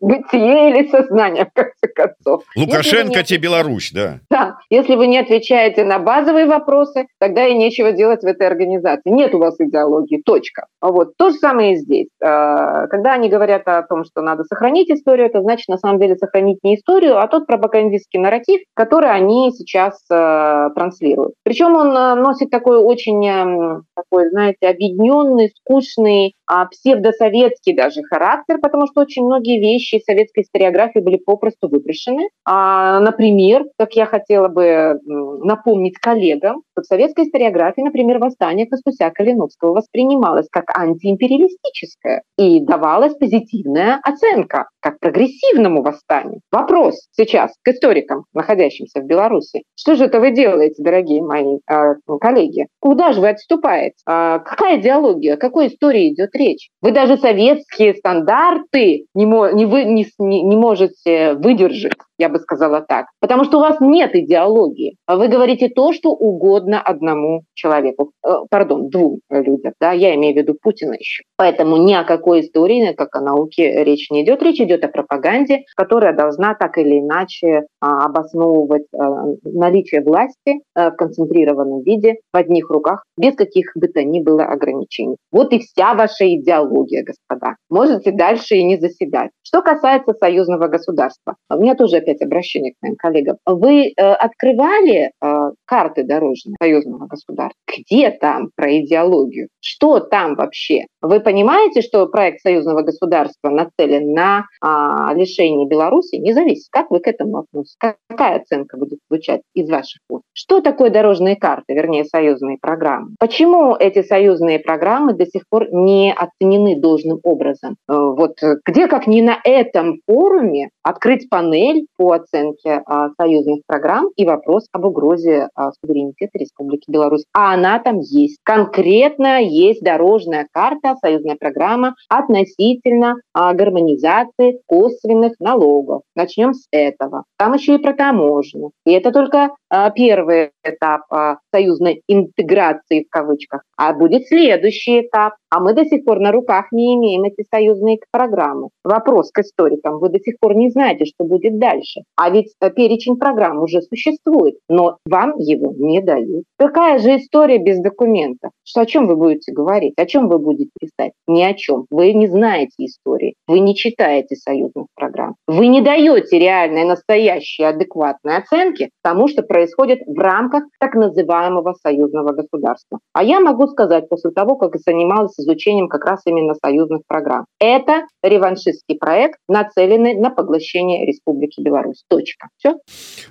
[0.02, 2.44] Бытие или сознание, в конце концов.
[2.56, 3.24] Лукашенко не...
[3.24, 4.20] тебе Беларусь, да.
[4.30, 9.10] Да, если вы не отвечаете на базовые вопросы, тогда и нечего делать в этой организации.
[9.10, 10.68] Нет у вас идеологии, точка.
[10.82, 11.16] Вот.
[11.18, 12.08] То же самое и здесь.
[12.24, 16.16] А, когда они говорят о том, что надо сохранить историю, это значит на самом деле
[16.16, 21.34] сохранить не историю, а тот пропагандистский нарратив, который они сейчас э, транслируют.
[21.44, 28.88] Причем он э, носит такой очень, такой, знаете, объединенный, скучный, а псевдосоветский даже характер, потому
[28.88, 32.30] что очень многие вещи советской историографии были попросту выброшены.
[32.46, 39.74] А, например, как я хотела бы напомнить коллегам, в советской историографии, например, восстание Костуся Калиновского
[39.74, 46.42] воспринималось как антиимпериалистическое и давалась позитивная оценка как прогрессивному восстанию.
[46.52, 49.64] Вопрос сейчас к историкам, находящимся в Беларуси.
[49.76, 52.68] Что же это вы делаете, дорогие мои э, коллеги?
[52.82, 53.96] Куда же вы отступаете?
[54.06, 56.70] Э, какая идеология, о какой истории идет речь?
[56.82, 63.08] Вы даже советские стандарты не, не, вы, не, не можете выдержать я бы сказала так.
[63.20, 64.96] Потому что у вас нет идеологии.
[65.08, 68.12] Вы говорите то, что угодно одному человеку.
[68.26, 69.74] Э, пардон, двум людям.
[69.80, 69.92] Да?
[69.92, 71.24] Я имею в виду Путина еще.
[71.38, 74.42] Поэтому ни о какой истории, как о науке речь не идет.
[74.44, 80.92] Речь идет о пропаганде, которая должна так или иначе а, обосновывать а, наличие власти а,
[80.92, 85.18] в концентрированном виде в одних руках, без каких бы то ни было ограничений.
[85.32, 87.56] Вот и вся ваша идеология, господа.
[87.70, 89.32] Можете дальше и не заседать.
[89.42, 93.38] Что касается союзного государства, у меня тоже опять обращение к моим коллегам.
[93.46, 97.58] Вы э, открывали э, карты дорожные союзного государства?
[97.68, 99.48] Где там про идеологию?
[99.60, 100.86] Что там вообще?
[101.02, 106.16] Вы понимаете, что проект союзного государства нацелен на э, лишение Беларуси?
[106.16, 106.68] Не зависит.
[106.72, 107.76] Как вы к этому относитесь?
[107.80, 110.24] Какая оценка будет звучать из ваших уст?
[110.34, 113.16] Что такое дорожные карты, вернее, союзные программы?
[113.20, 117.76] Почему эти союзные программы до сих пор не оценены должным образом?
[117.90, 124.10] Э, вот где, как не на этом форуме, открыть панель по оценке а, союзных программ
[124.16, 127.26] и вопрос об угрозе а, суверенитета Республики Беларусь.
[127.34, 128.40] А она там есть.
[128.44, 136.04] Конкретно есть дорожная карта, союзная программа относительно а, гармонизации косвенных налогов.
[136.16, 137.24] Начнем с этого.
[137.38, 138.72] Там еще и про таможню.
[138.86, 143.64] И это только а, первый этап а, союзной интеграции в кавычках.
[143.78, 145.36] А будет следующий этап.
[145.50, 148.70] А мы до сих пор на руках не имеем эти союзные программы.
[148.84, 150.00] Вопрос к историкам.
[150.00, 152.02] Вы до сих пор не знаете, что будет дальше.
[152.16, 156.46] А ведь э, перечень программ уже существует, но вам его не дают.
[156.58, 158.52] Какая же история без документов?
[158.65, 159.95] Что, о чем вы будете говорить?
[159.97, 161.13] О чем вы будете писать?
[161.27, 161.87] Ни о чем.
[161.91, 163.35] Вы не знаете истории.
[163.47, 165.35] Вы не читаете союзных программ.
[165.47, 172.33] Вы не даете реальной, настоящей, адекватной оценки тому, что происходит в рамках так называемого союзного
[172.33, 172.99] государства.
[173.13, 177.47] А я могу сказать после того, как занималась изучением как раз именно союзных программ.
[177.59, 182.05] Это реваншистский проект, нацеленный на поглощение Республики Беларусь.
[182.09, 182.49] Точка.
[182.57, 182.75] Все.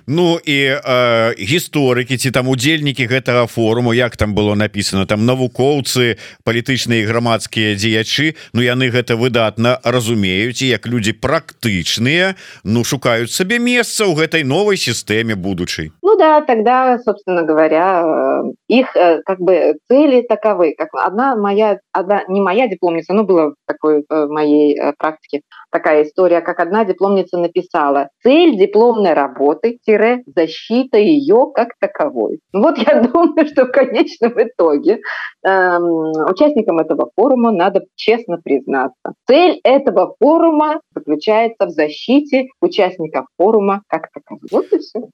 [0.06, 6.19] Ну і э, гісторыкі ці там удзельнікі гэтага форуму як там было написано там навукоўцы
[6.43, 8.35] палітычныя грамадскія дзеячы.
[8.53, 14.43] Ну яны гэта выдатна разумеюць і як людзі практычныя Ну шукаюць сабе месца ў гэтай
[14.43, 15.91] новой сістэме будучай.
[16.01, 20.75] Ну да тогда собственно говоря э, их э, как бы цели таковы.
[20.77, 25.41] Как одна моя одна не моя дипломница но было такой в моей э, практике
[25.73, 32.77] такая история как одна дипломница написала цель дипломной работы тире защита ее как таковой вот
[32.77, 34.99] я думаю что в конечном итоге
[35.43, 39.13] эм, участникам этого форума надо честно признаться.
[39.27, 44.65] Цель этого форума заключается в защите участников форума как таковой вот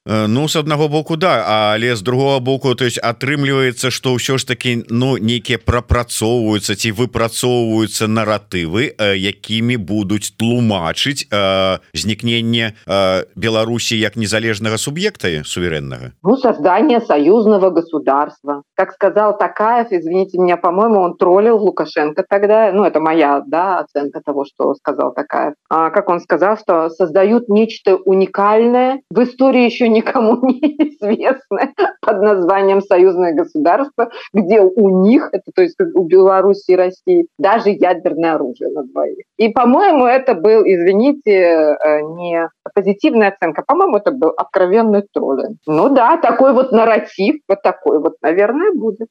[0.05, 4.47] ну с одного боку да але с другого боку то есть атрымліваецца что ўсё ж
[4.47, 11.27] таки ну нейкіе прапрацоўваюцца ці выпрацоўваюцца наратывы якімі будуць тлумачыць
[11.93, 12.73] знікнення
[13.35, 18.63] Беларусі як незалежнага суб'екта сувереннага ну, создание союзного государства.
[18.75, 22.71] Как сказал такая извините меня по-моему он троллил лукашенко тогда.
[22.71, 25.55] Ну это моя да оценка того что сказал такая.
[25.69, 32.21] А, как он сказал что создают нечто уникальное в истории еще никому не известное под
[32.21, 38.33] названием союзное государство где у них это то есть у беларуси и россии даже ядерное
[38.33, 39.25] оружие на двоих.
[39.37, 45.57] И по-моему это был извините э, не позитивная оценка по-моему это был откровенный троллинг.
[45.65, 49.07] Ну да такой вот нарратив вот такой вот наверное будет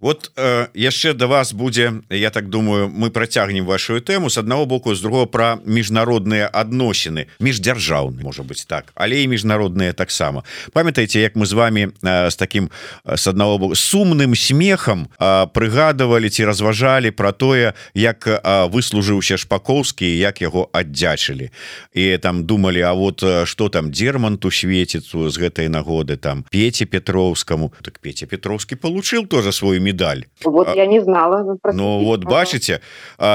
[0.00, 0.30] вот
[0.74, 5.00] яшчэ до вас будзе я так думаю мы працягнем вашу тэму с одного боку з
[5.00, 7.26] другого про міжнародныя адносіны.
[7.40, 10.44] Міждзяржаўны можа быть так але і міжнародныя таксама.
[10.72, 12.70] Памятаеце як мы з вами с таким
[13.04, 18.28] с одного боку сумным смехам прыгадывалі ці разважалі про тое як
[18.70, 21.50] выслужыўся шпаковскі як яго аддзячылі.
[21.94, 27.72] І там думали А вот что там дерманту светицу з гэтай нагоды там пеце петровскому
[27.82, 30.24] так петя петровский получил тоже свою медаль.
[30.44, 32.80] Вот я не знала ну, ну вот бачыце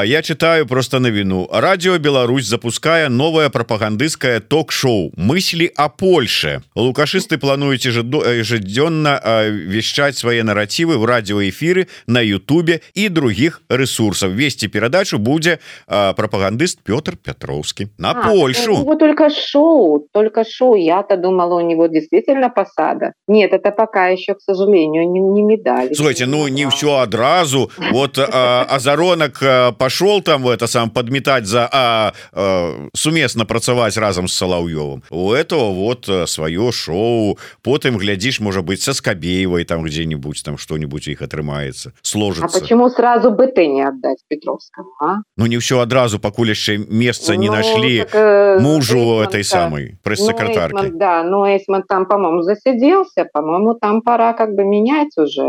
[0.05, 7.91] я читаю просто навіну радио Беларусь запуская новое пропагандысцкое ток-шоу мысли о Польше лукашисты плануете
[7.91, 7.99] же
[8.39, 16.79] ежедневно вещать свои нарративы в радиоэфиры на Ютубе и других ресурсов вести передачу будзе пропагандыст
[16.83, 17.87] Петр Петровский.
[17.97, 18.83] На а, Польшу.
[18.85, 20.75] ну, только шоу только шоу.
[20.75, 23.13] Я-то думала у него действительно посада.
[23.27, 27.71] Нет это пока еще к сожалению не, не медали слушайте ну не все одразу.
[27.91, 29.41] Вот азаронок
[29.77, 35.31] пошел там в это сам подметать за а, а, суместно працаваць разом с соловьевым у
[35.31, 37.37] этого вот свое шоу.
[37.63, 42.89] Потым глядишь может быть со скобеевой там где-нибудь там что-нибудь их атрымается сложится а почему
[42.89, 45.17] сразу бы ты не отдать петровскому а?
[45.37, 49.43] ну не все одразу покуль яшчэ месца ну, не нашли так, э, мужу Эйсман, этой
[49.43, 50.75] самой пресс-секретарки.
[50.75, 55.43] Ну, да но Эйсман там по-моему засиделся по-моему там пора как бы менять уже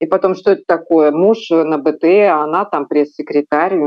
[0.00, 1.10] и потом что это такое?
[1.10, 3.78] Муж на БТ а она там пресс-секретарь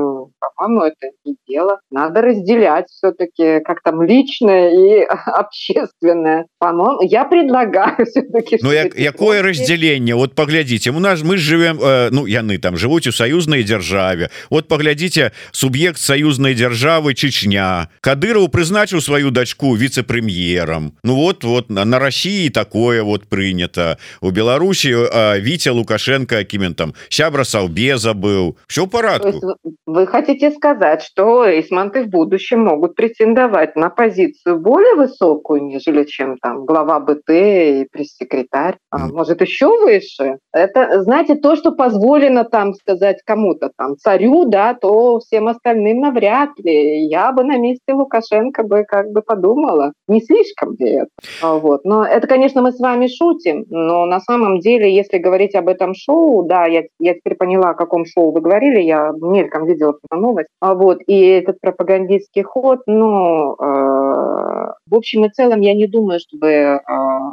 [0.55, 1.79] по-моему это не дело.
[1.91, 6.45] Надо разделять все-таки как там личное и общественное.
[6.59, 10.15] По-моему я предлагаю все-таки ну як, якое разделение?
[10.15, 14.29] Вот поглядите у нас мы живем э, ну яны там живут у союзной державе.
[14.49, 17.89] Вот поглядите суб'ект союзной державы Чечня.
[18.01, 23.97] Кадыров прызначыў свою дочку вице-прэм'ером ну вот вот на, на России такое вот принято.
[24.21, 29.57] У Беларуси э, Витя лукашенко кимен там сябра саўбеза был все парадку
[29.89, 36.37] вы хотите сказать что эйсманты в будущем могут претендовать на позицию более высокую нежели чем
[36.37, 38.77] там глава БТ и пресс-секретарь?
[38.91, 40.37] А, может еще выше?
[40.53, 46.51] Это знаете то что позволено там сказать кому-то там царю да то всем остальным навряд
[46.59, 47.07] ли.
[47.07, 49.93] Я бы на месте лукашенко бы как бы подумала.
[50.07, 51.09] Не слишком ли это?
[51.41, 51.83] Вот.
[51.83, 55.93] Но это конечно мы с вами шутим но на самом деле если говорить об этом
[55.93, 56.43] шоу.
[56.43, 58.81] Да я, я теперь поняла о каком шоу вы говорили.
[58.81, 60.49] Я мельком видела новость.
[60.59, 66.19] А вот и этот пропагандистский ход но э, в общем и целом я не думаю
[66.19, 66.79] чтобы э,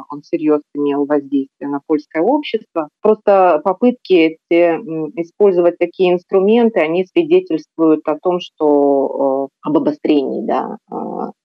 [0.09, 2.89] он серьезно имел воздействие на польское общество.
[3.01, 4.75] Просто попытки эти,
[5.21, 10.95] использовать такие инструменты они свидетельствуют о том что э, об обострении да, э,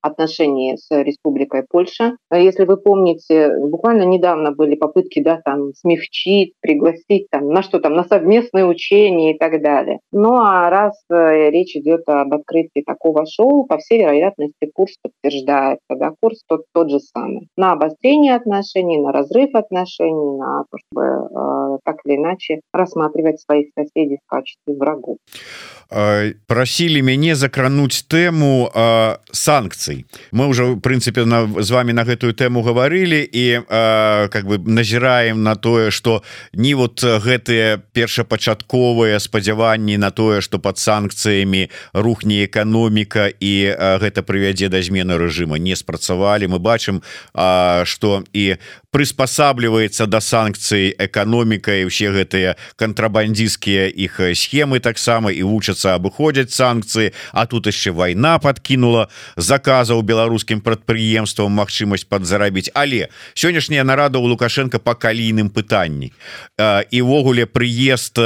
[0.02, 2.16] отношений с республикой польша.
[2.32, 7.94] Если вы помните буквально недавно были попытки да там смягчить пригласить там на что там
[7.94, 10.00] на совместное учение и так далее.
[10.12, 15.94] Ну а раз э, речь идет об открытии такого шоу по всей вероятности курс подтверждается
[15.94, 17.48] да курс тот тот же самый.
[17.56, 23.68] На обострение отношений на разрыв отношений на то чтобы э, так или иначе рассматривать своих
[23.78, 25.18] соседей в качестве врагов.
[26.46, 28.70] Просили мяне закрануть тэму
[29.92, 34.58] санкцый мы уже в принципе на з вами на гэтую тэму говорили и как бы
[34.58, 42.44] назіраем на тое что не вот гэтые першапачатковыя спадзяванні на тое что под санкцыями рухне
[42.46, 46.46] эканоміка і гэта прывядзе да змены режима не спрацавалі.
[46.48, 47.02] Мы бачым
[47.84, 48.56] что і
[48.92, 57.12] приспосабливается до санкцый эканоміка і все гэтыя контрабандистскія іх схемы таксама і вучацца абыходзяць санкцыі
[57.32, 62.68] А тут яшчэ война подкинула заказаў беларускім прадпрыемствам Мачымасць подзарабіць.
[62.74, 66.12] Але сённяшняя нарада у лукашенко по калійным пытанні.
[66.90, 68.20] Івогуле прыезд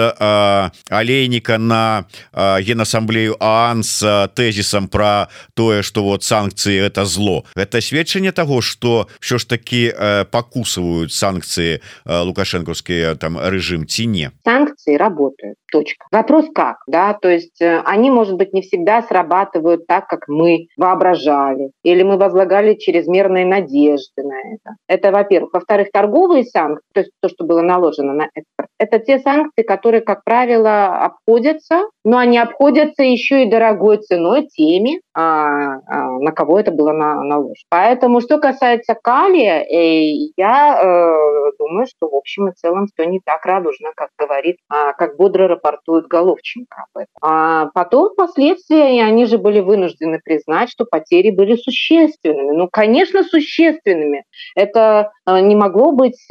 [0.91, 4.03] алейніка на генасамблею аан с
[4.35, 7.45] тезісам про тое что вот санкцыі это зло.
[7.55, 9.95] Это сведчанне того что що ж таки
[10.31, 16.07] паку покусывают санкции э, лукашенковские там режим тине санкции работают точка.
[16.11, 17.15] Вопрос как да?
[17.15, 22.17] То есть э, они может быть не всегда срабатывают так как мы воображали или мы
[22.17, 24.77] возлагали чрезмерные надежды на это.
[24.89, 25.53] Это во-первых.
[25.53, 30.01] Во-вторых торговые санкции то есть то что было наложено на экспорт это те санкции которые
[30.01, 36.59] как правило обходятся но они обходятся еще и дорогой ценой теми а, а, на кого
[36.59, 42.49] это было на наложено поэтому что касается калия э, я э, думаю что в общем
[42.49, 47.15] и целом все не так радужно как говорит а, как бодро рапортует Головченко об этом.
[47.23, 52.57] А потом впоследствии они же были вынуждены признать, что потери были существенными.
[52.57, 54.25] Ну, конечно, существенными.
[54.55, 56.23] Это не могло быть,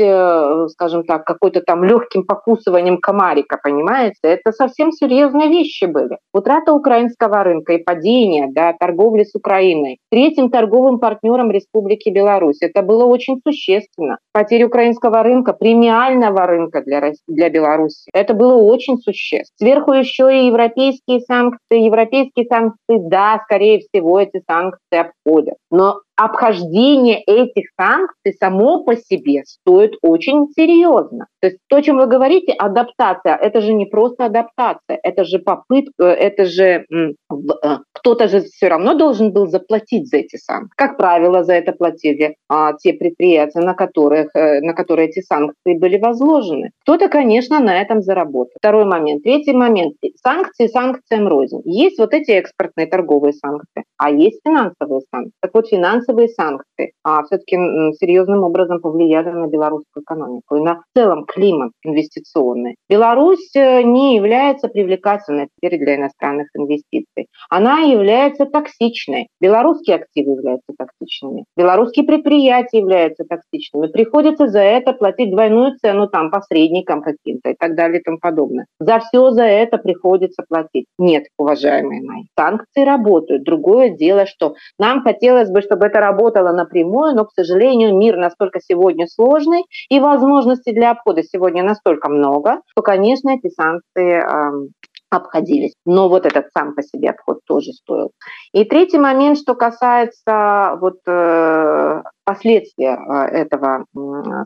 [0.72, 4.20] скажем так, какой-то там легким покусыванием комарика, понимаете?
[4.24, 6.18] Это совсем серьезные вещи были.
[6.34, 12.62] Утрата украинского рынка и падение да, торговли с Украиной, третьим торговым партнером Республики Беларусь.
[12.62, 14.18] Это было очень существенно.
[14.34, 19.56] Потеря украинского рынка, премиального рынка для, для Беларуси, это было очень существенно.
[19.58, 21.60] Сверху еще и европейские санкции.
[21.72, 25.56] Европейские санкции, да, скорее всего, эти санкции обходят.
[25.70, 31.28] Но обхождение этих санкций само по себе стоит очень серьезно.
[31.42, 35.40] То есть то, о чем вы говорите, адаптация, это же не просто адаптация, это же
[35.40, 40.74] попытка, это же э, кто-то же все равно должен был заплатить за эти санкции.
[40.76, 45.78] Как правило, за это платили а, те предприятия, на которых, э, на которые эти санкции
[45.78, 46.72] были возложены.
[46.82, 48.54] Кто-то, конечно, на этом заработал.
[48.58, 49.24] Второй момент.
[49.24, 49.96] Третий момент.
[50.24, 51.62] Санкции санкциям рознь.
[51.66, 55.34] Есть вот эти экспортные торговые санкции, а есть финансовые санкции.
[55.42, 57.56] Так вот, финансовые санкции а, все-таки
[58.00, 62.76] серьезным образом повлияли на белорусскую экономику и на целом климат инвестиционный.
[62.90, 67.28] Беларусь э, не является привлекательной теперь для иностранных инвестиций.
[67.50, 69.28] Она является токсичной.
[69.40, 71.46] Белорусские активы являются токсичными.
[71.58, 73.88] Белорусские предприятия являются токсичными.
[73.88, 78.66] Приходится за это платить двойную цену там посредникам каким-то и так далее и тому подобное.
[78.80, 80.86] За все за это приходится платить.
[80.98, 83.44] Нет, уважаемые мои, санкции работают.
[83.44, 88.60] Другое дело, что нам хотелось бы, чтобы это работало напрямую, но, к сожалению, мир настолько
[88.62, 94.70] сегодня сложный, и возможностей для обхода сегодня настолько много, что, конечно, эти санкции э,
[95.10, 95.74] обходились.
[95.86, 98.12] Но вот этот сам по себе обход тоже стоил.
[98.54, 103.86] И третий момент, что касается вот э, последствия а, этого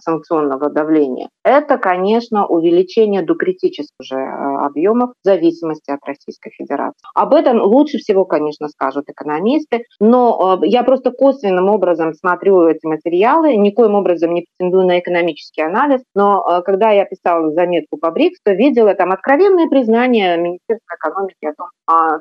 [0.02, 7.00] санкционного давления, это, конечно, увеличение до критических уже а, объемов в зависимости от Российской Федерации.
[7.16, 12.86] Об этом лучше всего, конечно, скажут экономисты, но а, я просто косвенным образом смотрю эти
[12.86, 18.42] материалы, никоим образом не претендую на экономический анализ, но когда я писала заметку по БРИКС,
[18.44, 21.68] то видела там откровенное признание Министерства экономики о том,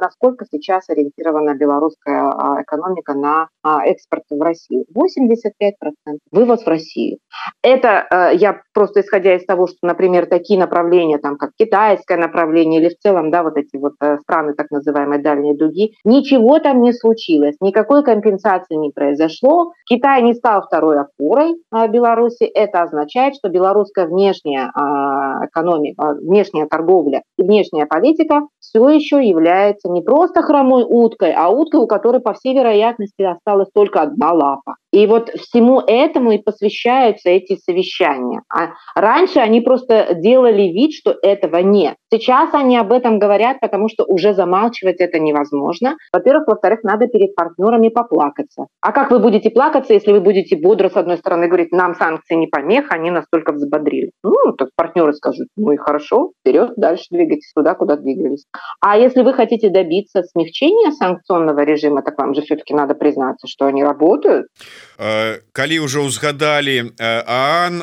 [0.00, 3.48] насколько сейчас ориентирована белорусская экономика на
[3.84, 4.84] экспорт в Россию.
[4.94, 6.18] 80 75%.
[6.32, 7.18] Вывоз в Россию.
[7.62, 12.80] Это э, я просто исходя из того, что, например, такие направления, там, как китайское направление
[12.80, 16.82] или в целом, да, вот эти вот э, страны так называемой дальней дуги, ничего там
[16.82, 19.72] не случилось, никакой компенсации не произошло.
[19.88, 22.44] Китай не стал второй опорой э, Беларуси.
[22.44, 24.70] Это означает, что белорусская внешняя
[25.48, 31.86] экономика, внешняя торговля внешняя политика все еще является не просто хромой уткой, а уткой, у
[31.86, 34.76] которой, по всей вероятности, осталась только одна лапа.
[34.92, 38.42] И вот всему этому и посвящаются эти совещания.
[38.52, 41.96] А раньше они просто делали вид, что этого нет.
[42.10, 45.96] Сейчас они об этом говорят, потому что уже замалчивать это невозможно.
[46.12, 48.66] Во-первых, во-вторых, надо перед партнерами поплакаться.
[48.80, 52.34] А как вы будете плакаться, если вы будете бодро, с одной стороны, говорить, нам санкции
[52.34, 54.10] не помеха, они настолько взбодрили.
[54.22, 58.44] Ну, так партнеры скажут, ну и хорошо, вперед, дальше двигайтесь туда, куда двигались.
[58.80, 63.66] А если вы хотите добиться смягчения санкционного режима, так вам же все-таки надо признаться, что
[63.66, 64.46] они работают.
[65.28, 67.82] Э, калі ўжо ўзгадалі Аан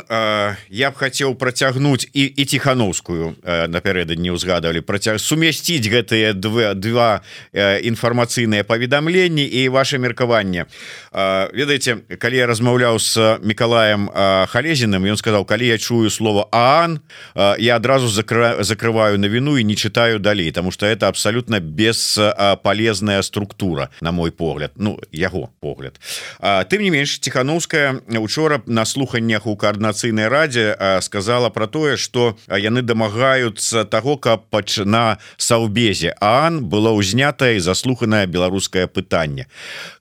[0.71, 7.09] я б хацеў працягнуць і і ціхановскую напярэдадні не ўзгадывалі працяг сумясціць гэтыя два два
[7.53, 10.65] інфармацыйныя паведамленні і ваше меркаванне.
[11.11, 14.09] Ведаеце калі я размаўляў с Миколаем
[14.49, 17.03] халезіным ён сказал калі я чую слово Аан
[17.35, 23.21] я адразу закрываю закрываю на віну і не читаю далей тому что это абсолютно бесполезная
[23.21, 25.99] структура на мой погляд Ну яго погляд
[26.41, 32.79] тым не менш ціхановская учора на слуханнях у коаардынацыйнай радзе сказала про тое что яны
[32.81, 39.51] дамагаюцца того каб пачна саўбезе Аан было ўзнятае заслуханае беларускае пытанне.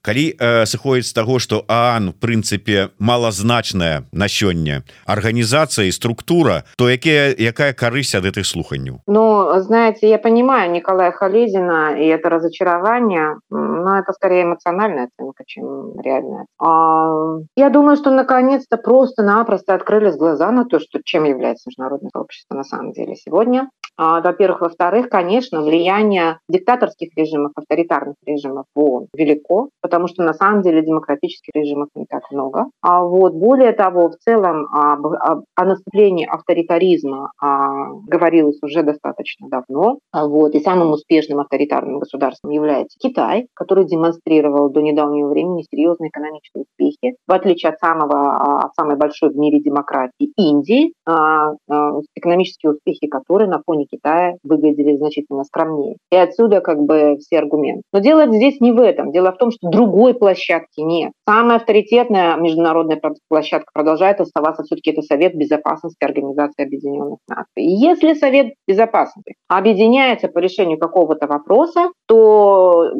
[0.07, 6.87] Калі сыходзіць з таго что Аан в прынцыпе малазначная на сёння арганізацыя і структура то
[6.87, 9.03] якія якая карысць ад гэтых слуханняў?
[9.11, 15.99] Ну знаете я понимаю Николая Халезина и это разочарование но это скорее эмоциональная оценка чем
[15.99, 16.47] реальная.
[16.63, 17.14] А,
[17.57, 22.65] я думаю что наконец-то просто-напросто открылись глаза на то что чем является международное сообщество на
[22.65, 30.23] самом деле сегодня во-первых во-вторых конечно влияние диктаторских режимов авторитарных режимов ООН велико потому что
[30.23, 32.67] на самом деле демократических режимов не так много.
[32.81, 39.49] А вот более того в целом об, об, о наступлении авторитаризма а, говорилось уже достаточно
[39.49, 39.99] давно.
[40.13, 46.09] А вот и самым успешным авторитарным государством является Китай который демонстрировал до недавнего времени серьезные
[46.09, 50.93] экономические успехи в отличие от самого от самой большой в мире демократии Индии
[52.17, 55.97] экономические успехи которые на фоне граждане Китая выглядели значительно скромнее.
[56.11, 57.83] И отсюда как бы все аргументы.
[57.93, 59.13] Но дело здесь не в этом.
[59.13, 61.13] Дело в том, что другой площадки нет.
[61.29, 67.47] Самая авторитетная международная площадка продолжает оставаться все-таки это Совет Безопасности Организации Объединенных Наций.
[67.57, 72.91] И если Совет Безопасности объединяется по решению какого-то вопроса, то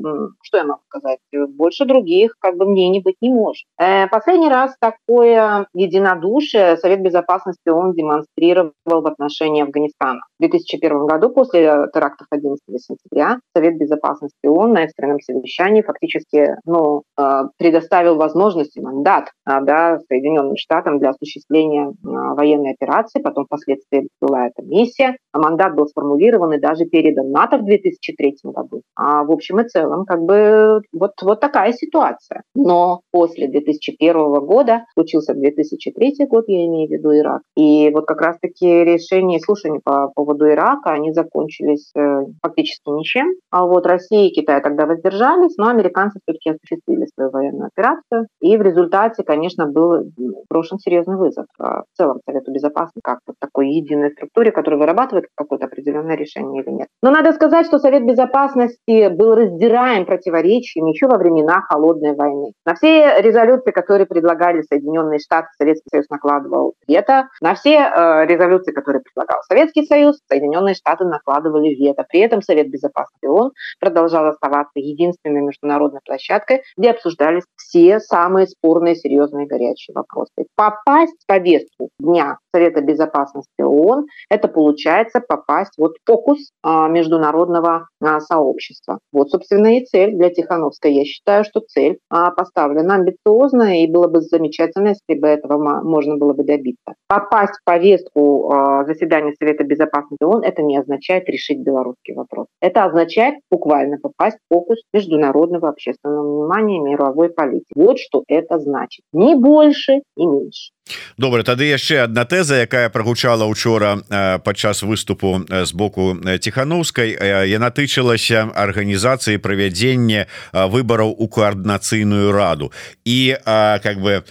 [0.43, 1.19] что я могу сказать?
[1.49, 3.65] Больше других как бы мнений быть не может.
[3.79, 10.21] Э, последний раз такое единодушие Совет Безопасности он демонстрировал в отношении Афганистана.
[10.39, 17.03] В 2001 году после терактов 11 сентября Совет Безопасности ООН на экстренном совещании фактически ну,
[17.19, 24.09] э, предоставил возможность и мандат э, да, Соединенным Штатам для осуществления военной операции, потом впоследствии
[24.21, 25.17] была эта миссия.
[25.33, 28.83] Мандат был сформулирован и даже передан НАТО в 2003 году.
[28.97, 32.43] А в общем и целом, как бы вот, вот такая ситуация.
[32.55, 34.15] Но после 2001
[34.47, 39.43] года, случился 2003 год, я имею в виду Ирак, и вот как раз-таки решения и
[39.43, 43.35] слушания по поводу Ирака, они закончились э, фактически ничем.
[43.51, 48.27] А вот Россия и Китай тогда воздержались, но американцы все-таки осуществили свою военную операцию.
[48.41, 50.05] И в результате, конечно, был
[50.49, 55.27] брошен серьезный вызов э, в целом Совету Безопасности, как вот такой единой структуре, которая вырабатывает
[55.35, 56.89] какое-то определенное решение или нет.
[57.03, 62.53] Но надо сказать, что Совет Безопасности был раздираем противоречиями еще во времена Холодной войны.
[62.65, 67.29] На все резолюции, которые предлагали Соединенные Штаты, Советский Союз накладывал вето.
[67.41, 72.05] На все э, резолюции, которые предлагал Советский Союз, Соединенные Штаты накладывали вето.
[72.09, 78.97] При этом Совет Безопасности ООН продолжал оставаться единственной международной площадкой, где обсуждались все самые спорные,
[78.97, 80.33] серьезные, горячие вопросы.
[80.57, 87.89] Попасть в повестку дня Совета Безопасности ООН, это получается попасть вот в фокус а, международного
[88.01, 88.74] а, сообщества.
[89.13, 90.93] Вот, собственно, и цель для Тихановской.
[90.93, 96.17] Я считаю, что цель а, поставлена амбициозно, и было бы замечательно, если бы этого можно
[96.17, 96.95] было бы добиться.
[97.09, 98.53] Попасть в повестку
[98.87, 102.47] заседания Совета Безопасности ООН, это не означает решить белорусский вопрос.
[102.61, 107.73] Это означает буквально попасть в фокус международного общественного внимания мировой политики.
[107.75, 109.05] Вот что это значит.
[109.13, 110.73] Ни больше, ни меньше.
[111.17, 116.39] Добра тады яшчэ одна тэза якая прагучала учора э, падчас выступу з э, боку э,
[116.39, 117.17] тихохановскай
[117.49, 122.73] яна тычылася арганізацыі правядзення выбараў у коаардынацыйную раду.
[123.05, 124.25] І как бы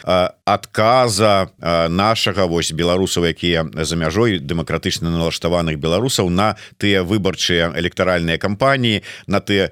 [0.45, 1.49] адказа
[1.89, 9.39] нашага вось беларусаў якія за мяжой дэмакратычна налаштаваных беларусаў на тыя выбарчыя электаральныя кампаніі на
[9.39, 9.72] ты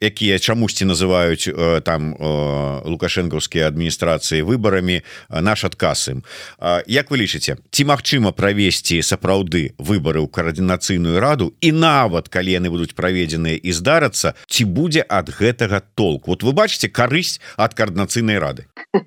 [0.00, 1.50] якія чамусьці называюць
[1.82, 2.14] там
[2.86, 5.02] лукашэнкаўскія адміністрацыі выбарамі.
[5.30, 6.22] Наш адказ ім
[6.86, 12.70] Як вы лічыце ці магчыма правесці сапраўды выборы ў каардынацыйную раду і нават калі яны
[12.70, 18.38] будуць праведзеныя і здарацца ці будзе ад гэтага толк вот вы бачыце карысць ад коаардынацыйнай
[18.38, 18.66] рады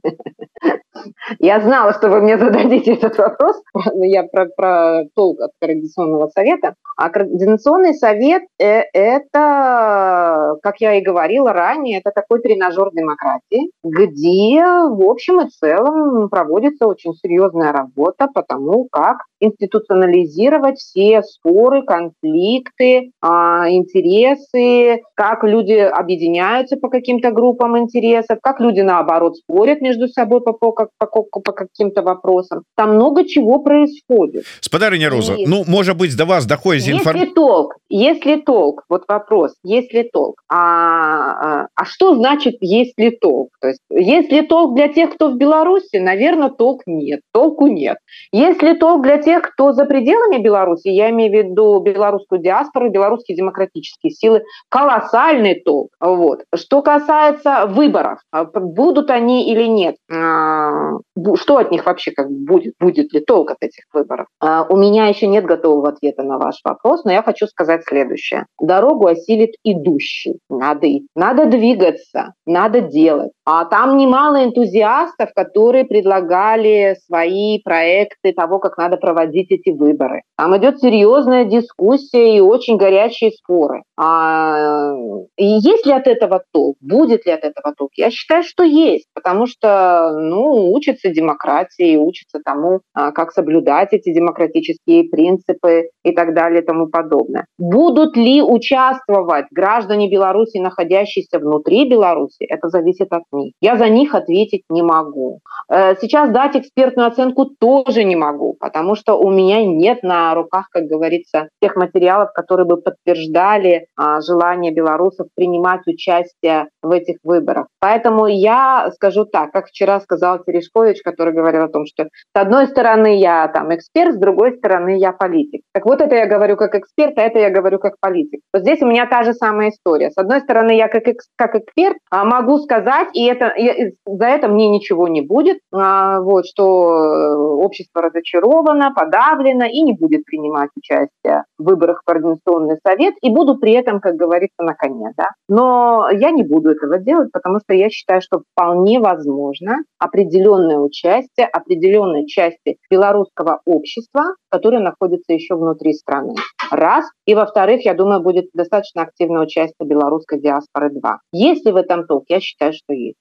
[1.38, 3.62] Я знала, что вы мне зададите этот вопрос.
[3.96, 6.76] Я про, про толк от Координационного совета.
[6.98, 14.62] А Координационный совет э,– это, как я и говорила ранее, это такой тренажер демократии, где
[14.62, 23.12] в общем и целом проводится очень серьезная работа по тому, как институционализировать все споры, конфликты,
[23.22, 30.42] а, интересы, как люди объединяются по каким-то группам интересов, как люди, наоборот, спорят между собой
[30.42, 30.90] по, по, по,
[31.24, 32.64] по каким-то вопросам.
[32.76, 34.44] Там много чего происходит.
[34.62, 35.46] Спадарыня Роза, И...
[35.46, 37.22] ну, может быть, до вас доходит информация.
[37.22, 43.50] Если толк, если толк, вот вопрос, если толк, а, а, а что значит если толк?
[43.62, 47.98] То есть, если толк для тех, кто в Беларуси, наверное, толк нет, толку нет.
[48.32, 53.38] Если толк для тех, кто за пределами Беларуси, я имею в виду белорусскую диаспору, белорусские
[53.38, 55.90] демократические силы, колоссальный толк.
[56.00, 56.44] Вот.
[56.56, 58.20] Что касается выборов,
[58.54, 60.92] будут они или нет, а,
[61.36, 64.28] что от них вообще как будет, будет ли толк от этих выборов?
[64.40, 68.46] А, у меня еще нет готового ответа на ваш вопрос, но я хочу сказать следующее.
[68.60, 70.40] Дорогу осилит идущий.
[70.50, 73.32] Надо, надо двигаться, надо делать.
[73.52, 80.22] А там немало энтузиастов, которые предлагали свои проекты того, как надо проводить эти выборы.
[80.38, 83.82] Там идет серьезная дискуссия и очень горячие споры.
[83.98, 84.94] А,
[85.36, 86.78] есть ли от этого толк?
[86.80, 87.90] Будет ли от этого толк?
[87.96, 94.14] Я считаю, что есть, потому что ну, учатся демократии, учатся тому, а, как соблюдать эти
[94.14, 97.48] демократические принципы и так далее и тому подобное.
[97.58, 103.54] Будут ли участвовать граждане Беларуси, находящиеся внутри Беларуси, это зависит от них.
[103.62, 105.40] Я за них ответить не могу.
[105.70, 110.70] Э, сейчас дать экспертную оценку тоже не могу, потому что у меня нет на руках,
[110.72, 117.68] как говорится, тех материалов, которые бы подтверждали а, желание белорусов принимать участие в этих выборах.
[117.80, 122.68] Поэтому я скажу так, как вчера сказал Терешкович, который говорил о том, что с одной
[122.68, 125.62] стороны я там эксперт, с другой стороны я политик.
[125.74, 128.42] Так вот это я говорю как эксперт, а это я говорю как политик.
[128.54, 130.12] Вот здесь у меня та же самая история.
[130.12, 131.04] С одной стороны я как,
[131.36, 136.22] как эксперт а, могу сказать, и это и за это мне ничего не будет, а,
[136.22, 142.78] вот, что э, общество разочаровано, подавлено и не будет принимать участие в выборах в Координационный
[142.86, 145.12] совет, и буду при этом, как говорится, на коне.
[145.18, 145.30] Да?
[145.48, 151.48] Но я не буду этого делать, потому что я считаю, что вполне возможно определенное участие
[151.48, 156.34] определенной части белорусского общества, которое находится еще внутри страны
[156.71, 157.05] Раз.
[157.27, 160.91] И во-вторых, я думаю, будет достаточно активное участие белорусской диаспоры.
[160.91, 161.19] Два.
[161.33, 162.25] Есть ли в этом толк?
[162.29, 163.17] Я считаю, что есть.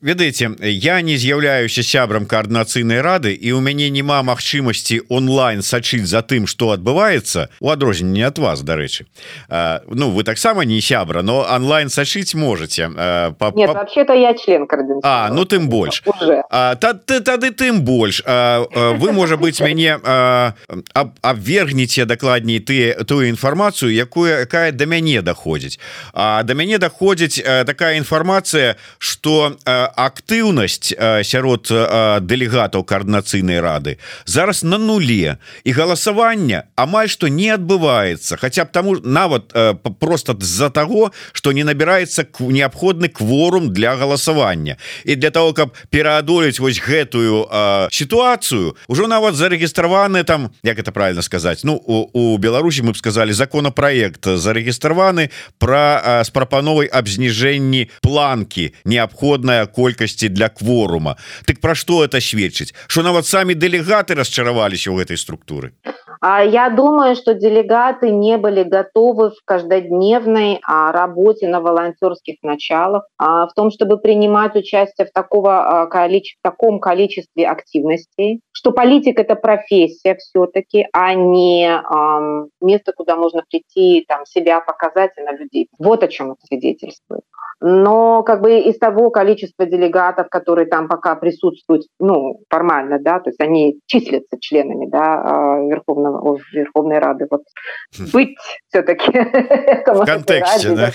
[0.00, 6.22] Ведаеце я не з'яўляюся сябрам коаардынацыйнай рады і у мяне няма магчымасці онлайн сачыць за
[6.22, 9.06] тым что адбываецца у адрозненне от вас дарэчы
[9.48, 12.88] Ну вы таксама не сябра но онлайн сачыць можете
[13.38, 14.66] по вообще-то я член
[15.02, 20.00] А ну тым больш ты тады тым больш вы можа быть мяне
[21.22, 25.79] абвергнеце дакладней ты тую інфармацыю якую якая до мяне доходзіць
[26.13, 30.93] А до мяне доходзіць такая інфармацыя что актыўнасць
[31.23, 31.67] сярод
[32.21, 38.97] дэлегатаў коаардынацыйнай рады зараз на нуле і галасавання амаль что не адбываецца хотя б таму
[39.03, 39.53] нават
[39.99, 46.59] просто з-за того что не набіраецца неабходны кворум для галасавання і для того каб пераадолець
[46.59, 47.47] вось гэтую
[47.91, 52.97] сітуацыю ўжо нават зарэгістраваны там як это правильно сказать Ну у, у Беларусі мы б
[52.97, 55.29] сказали законопроект зарэгістраваны
[55.59, 61.19] про с прапановай аб зніжэнні планки неабходная колькасці для кворума.
[61.43, 65.75] Дык пра што это сведчыць что нават самі дэлегаты расчараваліся ў гэтай структуры?
[65.83, 73.07] а Я думаю, что делегаты не были готовы в каждодневной а, работе на волонтерских началах,
[73.17, 79.19] а, в том, чтобы принимать участие в, такого, а, в таком количестве активностей, что политик–
[79.21, 81.81] это профессия все-таки, а не
[82.61, 85.67] место, куда можно прийти, там, себя показать и на людей.
[85.77, 87.23] Вот о чем это свидетельствует.
[87.59, 93.29] Но как бы из того количества делегатов, которые там пока присутствуют, ну, формально, да, то
[93.29, 97.27] есть они числятся членами, да, Верховного Верховного, Верховной Рады.
[97.29, 97.43] Вот
[98.13, 98.35] быть
[98.69, 99.11] все-таки
[99.85, 100.91] в контексте, да?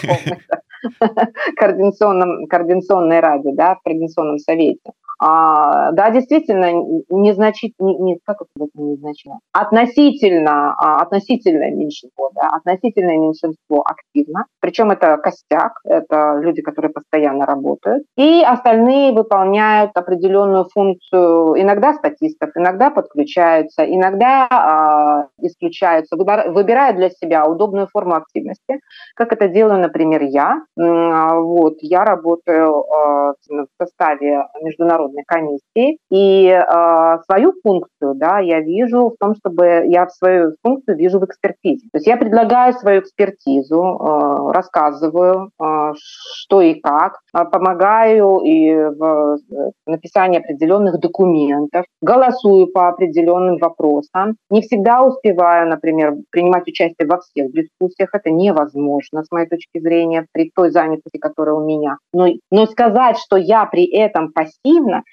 [1.56, 4.90] координационном, координационной раде, да, в координационном совете.
[5.24, 6.72] А, да, действительно,
[7.08, 14.90] незначительно, не, не, как это незначительно, относительно, а, относительное меньшинство, да, относительное меньшинство активно, причем
[14.90, 22.90] это костяк, это люди, которые постоянно работают, и остальные выполняют определенную функцию, иногда статистов, иногда
[22.90, 28.80] подключаются, иногда а, исключаются, выбирают для себя удобную форму активности,
[29.14, 30.64] как это делаю, например, я.
[30.76, 35.98] А, вот, я работаю а, в составе международного международной комиссии.
[36.10, 41.24] И э, свою функцию да, я вижу в том, чтобы я свою функцию вижу в
[41.24, 41.86] экспертизе.
[41.92, 48.72] То есть я предлагаю свою экспертизу, э, рассказываю, э, что и как, э, помогаю и
[48.72, 49.38] в
[49.86, 54.36] написании определенных документов, голосую по определенным вопросам.
[54.50, 58.10] Не всегда успеваю, например, принимать участие во всех дискуссиях.
[58.12, 61.96] Это невозможно, с моей точки зрения, при той занятости, которая у меня.
[62.12, 64.32] Но, но сказать, что я при этом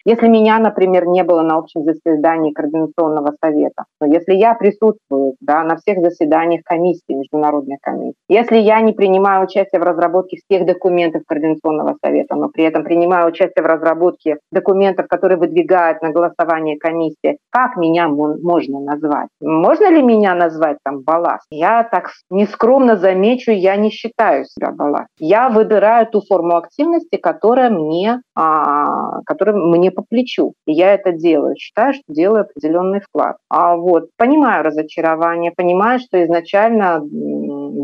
[0.06, 5.64] если меня, например, не было на общем заседании Координационного совета, но если я присутствую да,
[5.64, 11.24] на всех заседаниях комиссии, международной комиссии, если я не принимаю участие в разработке всех документов
[11.28, 17.38] Координационного совета, но при этом принимаю участие в разработке документов, которые выдвигают на голосование комиссии,
[17.52, 19.30] как меня можно назвать?
[19.42, 21.46] Можно ли меня назвать там балласт?
[21.52, 25.10] Я так нескромно замечу, я не считаю себя балласт.
[25.20, 30.54] Я выбираю ту форму активности, которая мне, а, которая мне мне по плечу.
[30.68, 31.56] И я это делаю.
[31.58, 33.38] Считаю, что делаю определенный вклад.
[33.50, 37.02] А вот понимаю разочарование, понимаю, что изначально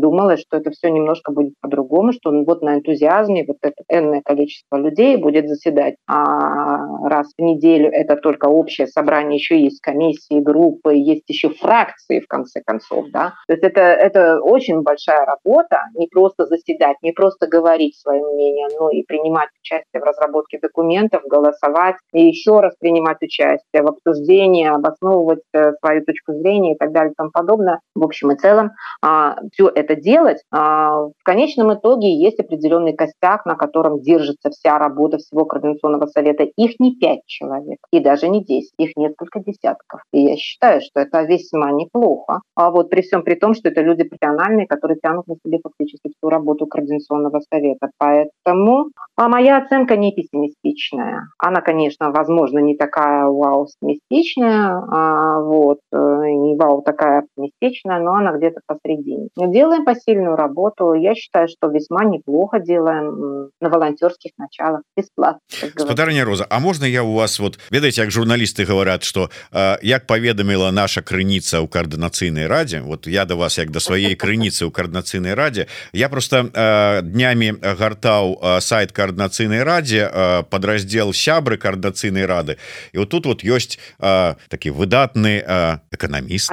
[0.00, 4.76] думалось, что это все немножко будет по-другому, что вот на энтузиазме вот это энное количество
[4.76, 7.90] людей будет заседать а раз в неделю.
[7.90, 13.06] Это только общее собрание, еще есть комиссии, группы, есть еще фракции, в конце концов.
[13.12, 13.34] Да?
[13.46, 18.68] То есть это, это очень большая работа, не просто заседать, не просто говорить свое мнение,
[18.78, 24.66] но и принимать участие в разработке документов, голосовать, и еще раз принимать участие в обсуждении,
[24.66, 27.80] обосновывать э, свою точку зрения и так далее и тому подобное.
[27.94, 28.72] В общем и целом,
[29.02, 34.50] а, все это это делать, а, в конечном итоге есть определенный костяк, на котором держится
[34.50, 36.44] вся работа всего Координационного совета.
[36.56, 40.02] Их не пять человек, и даже не десять, их несколько десятков.
[40.12, 42.40] И я считаю, что это весьма неплохо.
[42.54, 46.08] А вот при всем при том, что это люди профессиональные, которые тянут на себе фактически
[46.08, 47.90] всю работу Координационного совета.
[47.98, 51.28] Поэтому а моя оценка не пессимистичная.
[51.38, 58.32] Она, конечно, возможно, не такая вау-оптимистичная, а вот, э, не вау такая оптимистичная, но она
[58.32, 59.28] где-то посредине.
[59.76, 60.94] Делаем посильную работу.
[60.94, 65.40] Я считаю, что весьма неплохо делаем на волонтерских началах, бесплатно.
[65.74, 70.06] Господарня Роза, а можно я у вас, вот, ведаете, как журналисты говорят, что э, як
[70.06, 74.70] поведомила наша крыница у координацыйной раде, вот я до вас, як до своей крыницы у
[74.70, 82.26] координацыйной раде, я просто э, днями гартаў э, сайт координацыйной раде э, подраздел сябры координацыйной
[82.26, 82.56] рады.
[82.92, 86.50] И вот тут вот есть э, такі выдатны э, эканаміст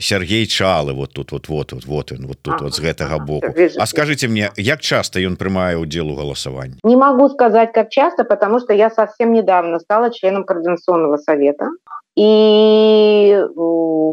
[0.00, 3.16] Сергей чалы вот тут вот вот вот вот он вот тут ага, вот з гэтага
[3.16, 3.46] ага, боку
[3.78, 6.80] А скажите мне як часто ён прымае удзел у галасаванні?
[6.84, 11.70] Не могу сказать как часто потому что я совсем недавно стала членом координационного совета
[12.16, 13.36] и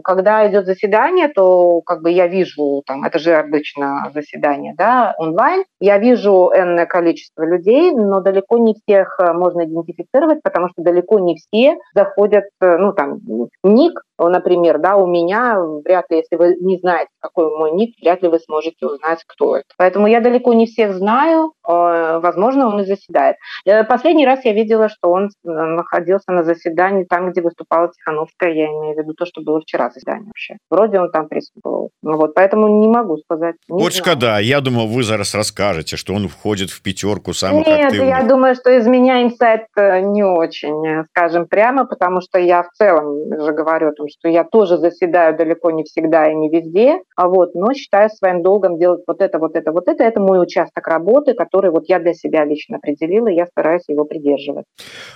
[0.03, 5.63] когда идет заседание, то как бы я вижу, там, это же обычно заседание, да, онлайн,
[5.79, 11.19] я вижу энное количество людей, но далеко не всех э, можно идентифицировать, потому что далеко
[11.19, 13.19] не все заходят, э, ну, там,
[13.63, 18.23] ник например, да, у меня вряд ли, если вы не знаете, какой мой ник, вряд
[18.23, 19.67] ли вы сможете узнать, кто это.
[19.77, 23.35] Поэтому я далеко не всех знаю, возможно, он и заседает.
[23.65, 28.51] Э, последний раз я видела, что он э, находился на заседании там, где выступала Тихановская,
[28.51, 30.57] я имею в виду то, что было вчера заседание вообще.
[30.69, 31.91] Вроде он там присутствовал.
[32.01, 33.55] Ну вот, поэтому не могу сказать.
[33.69, 37.85] Не вот да, я думал, вы зараз расскажете, что он входит в пятерку самых Нет,
[37.87, 38.09] активных.
[38.09, 43.41] я думаю, что из меня инсайт не очень, скажем прямо, потому что я в целом
[43.41, 47.27] же говорю о том, что я тоже заседаю далеко не всегда и не везде, а
[47.27, 50.03] вот, но считаю своим долгом делать вот это, вот это, вот это.
[50.03, 54.05] Это мой участок работы, который вот я для себя лично определила, и я стараюсь его
[54.05, 54.65] придерживать.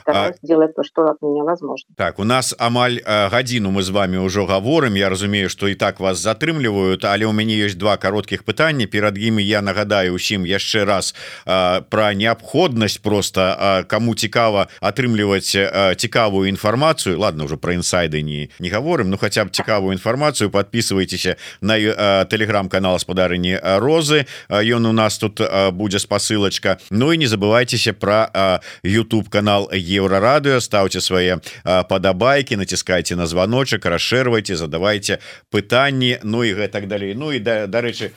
[0.02, 0.48] Стараюсь а...
[0.48, 1.94] делать то, что от меня возможно.
[1.96, 4.96] Так, у нас амаль э, гадзіну мы з вами ўжо гаворым.
[4.96, 8.88] Я разумею, што і так вас затрымліваюць, але ў мяне ёсць два кароткіх пытання.
[8.88, 11.16] Перад імі я нагадаю усім яшчэ раз
[11.46, 17.20] э, пра неабходнасць просто э, каму цікава атрымліваць э, цікавую інфармацыю.
[17.20, 21.78] Ладно, ўжо пра інсайды не, не гаворым, ну хотя б цікавую інфармацыю подписывайтеся на
[22.26, 26.00] телеграм-канал спадарыні розы ён у нас тут будзе
[26.32, 33.86] спасылочка Ну і не забывайтеся про YouTube канал еврорадыо ставьте свае падабайки націскайте на звоночек
[33.86, 35.20] расширвайте задавайте
[35.52, 38.12] пытанні Ну і так далей Ну і да, дарэчы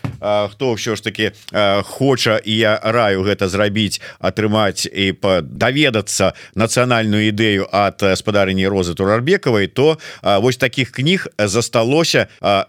[0.51, 1.33] хто ўсё ж таки
[1.83, 5.13] хоча і я раю гэта зрабіць атрымаць і
[5.43, 12.27] даведацца нацыянальную ідэю от спадарыні розы турарбекавай то вось таких кніг засталося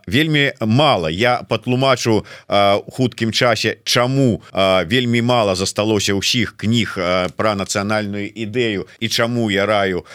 [0.07, 2.25] вельмі мало я патлумачу
[2.91, 4.41] хуткім часе чаму
[4.89, 6.95] вельмі мало засталося ўсіх кніг
[7.35, 10.05] про нацыянальную ідэю і чаму я раю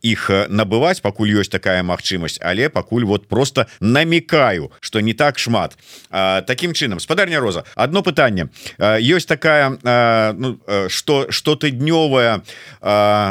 [0.00, 5.76] іх набываць пакуль ёсць такая магчымасць але пакуль вот просто намекаю что не так шмат.
[6.10, 8.48] Таким чынам спадарня роза одно пытанне.
[8.78, 9.76] Ёсць такая
[10.32, 12.42] ну, что штотыднёвая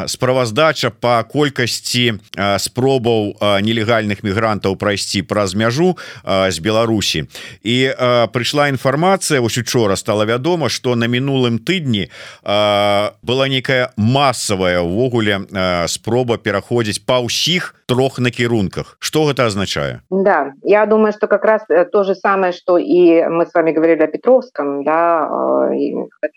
[0.06, 2.20] справаздача по колькасці
[2.58, 7.26] спробаў нелегальных мігрантаў прайсці праз мяжу з Беларусі.
[7.62, 7.94] І
[8.32, 12.10] прыйшла інфармацыя вось учора стала вядома что на мінулым тыдні
[12.42, 15.40] была некая массовая увогуле
[15.86, 18.98] спроба пераходзіць па ўсіх трох накірунках.
[19.00, 23.24] Что гэта означае Да я думаю что как раз э, то же самое что и
[23.28, 25.28] мы с вами говорили о Петровском да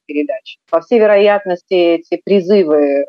[0.05, 3.05] передач по всей вероятности эти призывы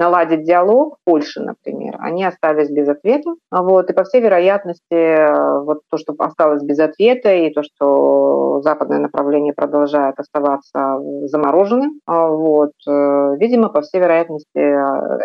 [0.00, 3.34] наладить диалог в Польше, например, они остались без ответа.
[3.50, 8.98] Вот, и по всей вероятности, вот то, что осталось без ответа, и то, что западное
[8.98, 14.58] направление продолжает оставаться замороженным, вот, э, видимо, по всей вероятности,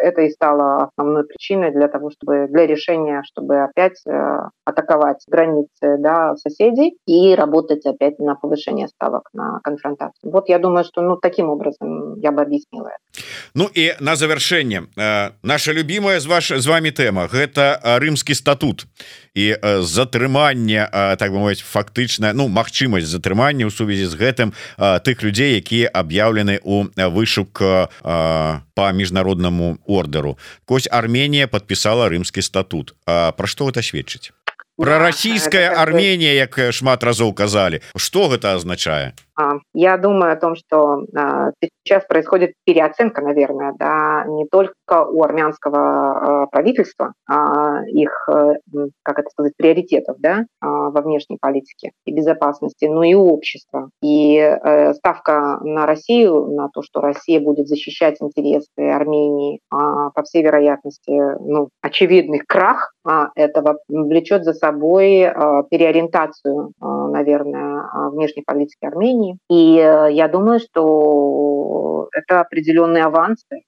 [0.03, 5.97] это и стало основной причиной для того, чтобы для решения, чтобы опять э, атаковать границы
[5.99, 10.31] да, соседей и работать опять на повышение ставок на конфронтацию.
[10.31, 13.23] Вот я думаю, что ну, таким образом я бы объяснила это.
[13.53, 18.85] Ну и на завершение завершэнне наша любимая з ваш з вами тэма гэта рымскі статут.
[19.35, 20.89] І затрымання
[21.19, 26.59] так бы мовіць фактычна ну магчымасць затрымання ў сувязі з гэтым тых людзей якія аб'яўлены
[26.63, 32.95] у вышук по міжнароднаму ордеру Кось Арменія подпісала рымскі статут.
[33.05, 34.31] Пра што гэта сведчыць?
[34.77, 37.79] Про расійская Арменія як шмат разоў казалі.
[37.95, 39.13] Что гэта означае
[39.73, 41.03] Я думаю о том, что
[41.83, 47.13] сейчас происходит переоценка, наверное, да, не только у армянского правительства,
[47.87, 48.29] их,
[49.03, 53.89] как это сказать, приоритетов, да, во внешней политике и безопасности, но и у общества.
[54.01, 60.43] И э, ставка на Россию, на то, что Россия будет защищать интересы Армении, по всей
[60.43, 61.11] вероятности,
[61.41, 62.93] ну, очевидный крах
[63.35, 65.27] этого влечет за собой
[65.69, 69.24] переориентацию, наверное, внешней политики Армении.
[69.49, 73.63] И э, я думаю, что это определенные авансы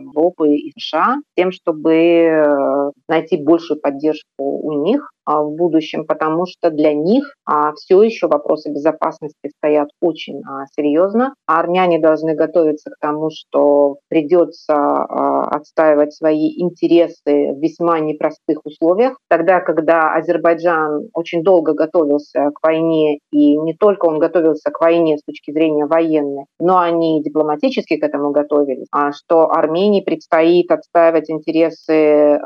[0.00, 6.46] Европы и США, тем, чтобы э, найти большую поддержку у них а, в будущем, потому
[6.46, 11.34] что для них а, все еще вопросы безопасности стоят очень а, серьезно.
[11.46, 14.72] Армяне должны готовиться к тому, что придется
[15.04, 19.16] отстаивать свои интересы в весьма непростых условиях.
[19.28, 25.18] Тогда, когда Азербайджан очень долго готовился к войне, и не только он готовился к войне
[25.18, 32.38] с точки зрения военной, но они дипломатически к этому готовились, что Армении предстоит отстаивать интересы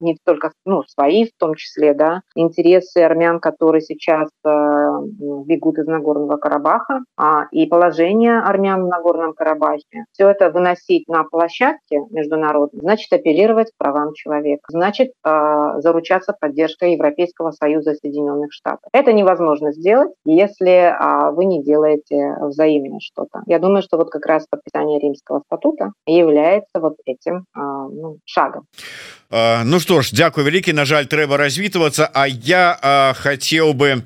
[0.00, 4.48] не только ну, свои, в том числе, да, интересы армян, которые сейчас э,
[5.46, 10.04] бегут из Нагорного Карабаха, а, и положение армян в Нагорном Карабахе.
[10.12, 16.92] Все это выносить на площадке международной, значит апеллировать к правам человека, значит э, заручаться поддержкой
[16.92, 18.88] Европейского Союза Соединенных Штатов.
[18.92, 23.42] Это невозможно сделать, если э, вы не делаете взаимно что-то.
[23.46, 28.66] Я думаю, что вот как раз подписание Римского статута является вот этим э, ну, шагом.
[29.30, 34.02] Ну что ж Дякую вялікі на жаль трэба развітвацца А я а, хацеў бы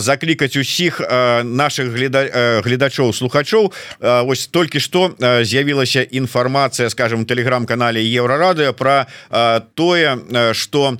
[0.00, 1.00] заклікаць усіх
[1.44, 3.68] наших гляда гледачоў слухачоў
[4.00, 9.04] ось толькі што з'явілася інфармацыя скажем телеграм-канале еврорады про
[9.74, 10.16] тое
[10.56, 10.96] что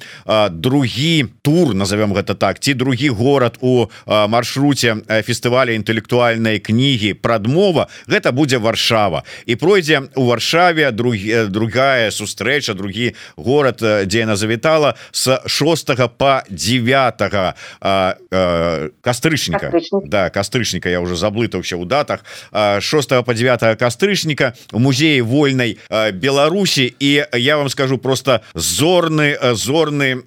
[0.51, 8.33] другі тур назовем гэта так ці другі горад у маршруце фестываля інтэлектуальнай кнігі прадмова гэта
[8.37, 9.25] будзе варшава.
[9.47, 15.87] І пройдзе у варшаве другі другая сустрэча другі город город дзе яна завітала с 6
[16.19, 19.73] по 9 а, а, кастрычніка.
[20.05, 22.25] Да кастрычніка я уже заблытаўся у датах.
[22.53, 25.79] 6 по 9 кастрычніка у музеі вольнай
[26.13, 26.95] Беларусі.
[26.99, 30.23] І я вам скажу просто зорны зорны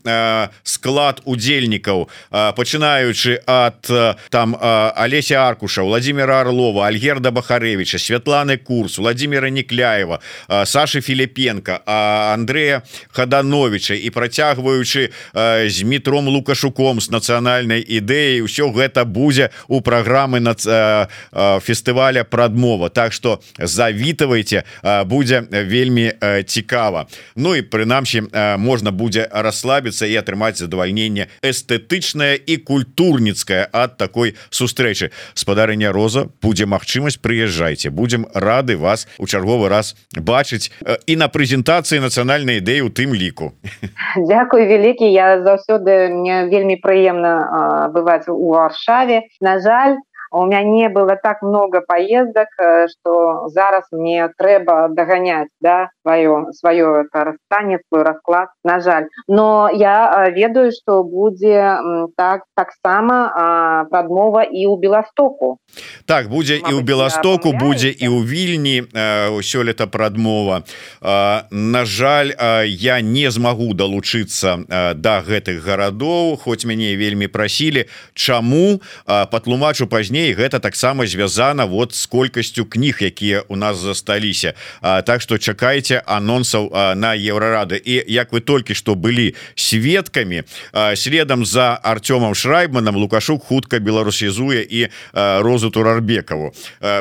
[0.64, 2.10] склад удзельнікаў.
[2.32, 3.92] Пачынаючы от
[4.30, 10.20] там Алеся аркуша Владимира Орлова Альгерда бахаревича Святланы курс Владимира Некляева
[10.64, 12.82] Саши Філіпенко Андрея
[13.12, 19.82] ха хадановича і працягваючы э, з метром лукашуком с нацыянальнай ідэі ўсё гэта будзе у
[19.82, 27.08] праграмы на э, э, фестываля прадмова Так что завітавайте э, будзе вельмі э, цікава.
[27.36, 34.36] Ну і прынамсі э, можна будзе расслабіцца і атрымаць задавальненне эстэтычная і культурніцкая ад такой
[34.50, 35.10] сустрэчы.
[35.34, 37.90] Спадарыня роза будзе магчымасць прыязджайце.
[37.90, 40.70] Будем рады вас у чарговы раз бачыць.
[41.08, 43.53] І на прэзентацыі нацыянальнай ідэі у тым ліку
[44.17, 49.97] Дякую вялікі я заўсёды мне вельмі прыемна бываць у аршаве на жаль
[50.36, 52.48] у мяне было так много поездок
[52.92, 59.08] что зараз мне трэба дагонять да свое свое это расстане свой расклад на жаль.
[59.28, 61.78] Но я ведаю что будзе
[62.18, 65.58] так таксама подмова і у беластоку
[66.06, 68.84] так будзе і у беластоку будзе і у вільні
[69.42, 70.64] сёлета прадмова
[71.02, 72.32] на жаль
[72.66, 77.86] я не змагу далучыцца до гэтых гарадоў хоць мяне вельмі прасілі.
[78.14, 78.82] Чаму?
[79.06, 84.54] Патлумачу пазней пазней гэта таксама звязана вот с колькасцю кніг якія у нас засталіся.
[84.82, 90.44] Так что чакайте анонсаў на еврорады і як вы толькі что былі сведкамі
[90.96, 96.52] следам за Артёмом шрайбманом лукашук хутка беларусізуе і розу турарбекаву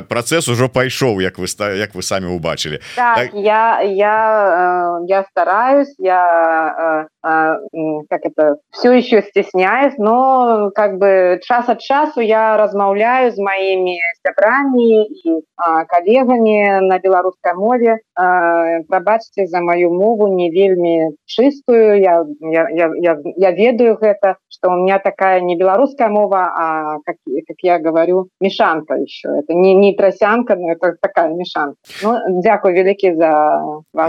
[0.08, 1.46] процесс ужо пайшоў як вы
[1.76, 3.30] як вы самі убачылі так, так...
[3.34, 11.80] я я я стараюсь я как это все еще стесняюсь но как бы час от
[11.80, 15.43] часу я размаўляю размаўляю з маімі сябрамі і
[15.91, 22.00] калегамі на беларускай мове прабачце за маю мову не вельмі чыстую.
[22.00, 26.98] Я, я, я, я, я ведаю гэта что у меня такая не беларуская мова а
[27.04, 31.76] как, как я говорю мешанка еще это не не трасянка но это такая мешанка.
[32.02, 33.60] Ну, Дякую вялікі за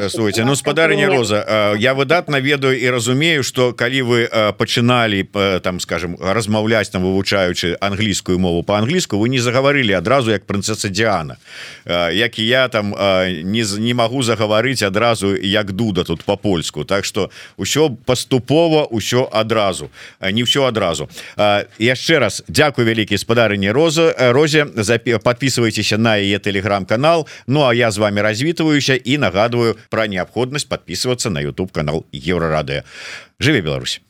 [0.10, 5.24] Слушайте, ну спадарня роза я выдатна ведаю і разумею что калі вы пачыналі
[5.64, 11.38] там скажем размаўляць там вывучаючы англійскую мову по-англійску вы не заговорили адразу як прынцесса Диана.
[12.14, 12.91] Як і я там
[13.43, 16.85] не не магу загаварыць адразу як дуда тут по-польску.
[16.85, 19.89] Так что ўсё паступова ўсё адразу.
[20.21, 21.09] Не ўсё адразу.
[21.79, 24.65] Яшчэ раз Дякую вялікі спадарыне роза розе.
[24.65, 27.27] Подписывайтеся на яе телеграм-канал.
[27.47, 32.83] Ну а я з вами развітваюся і нагадываю про неабходнасць подписываться на YouTube канал еврорады
[33.39, 34.01] жыве Беларусь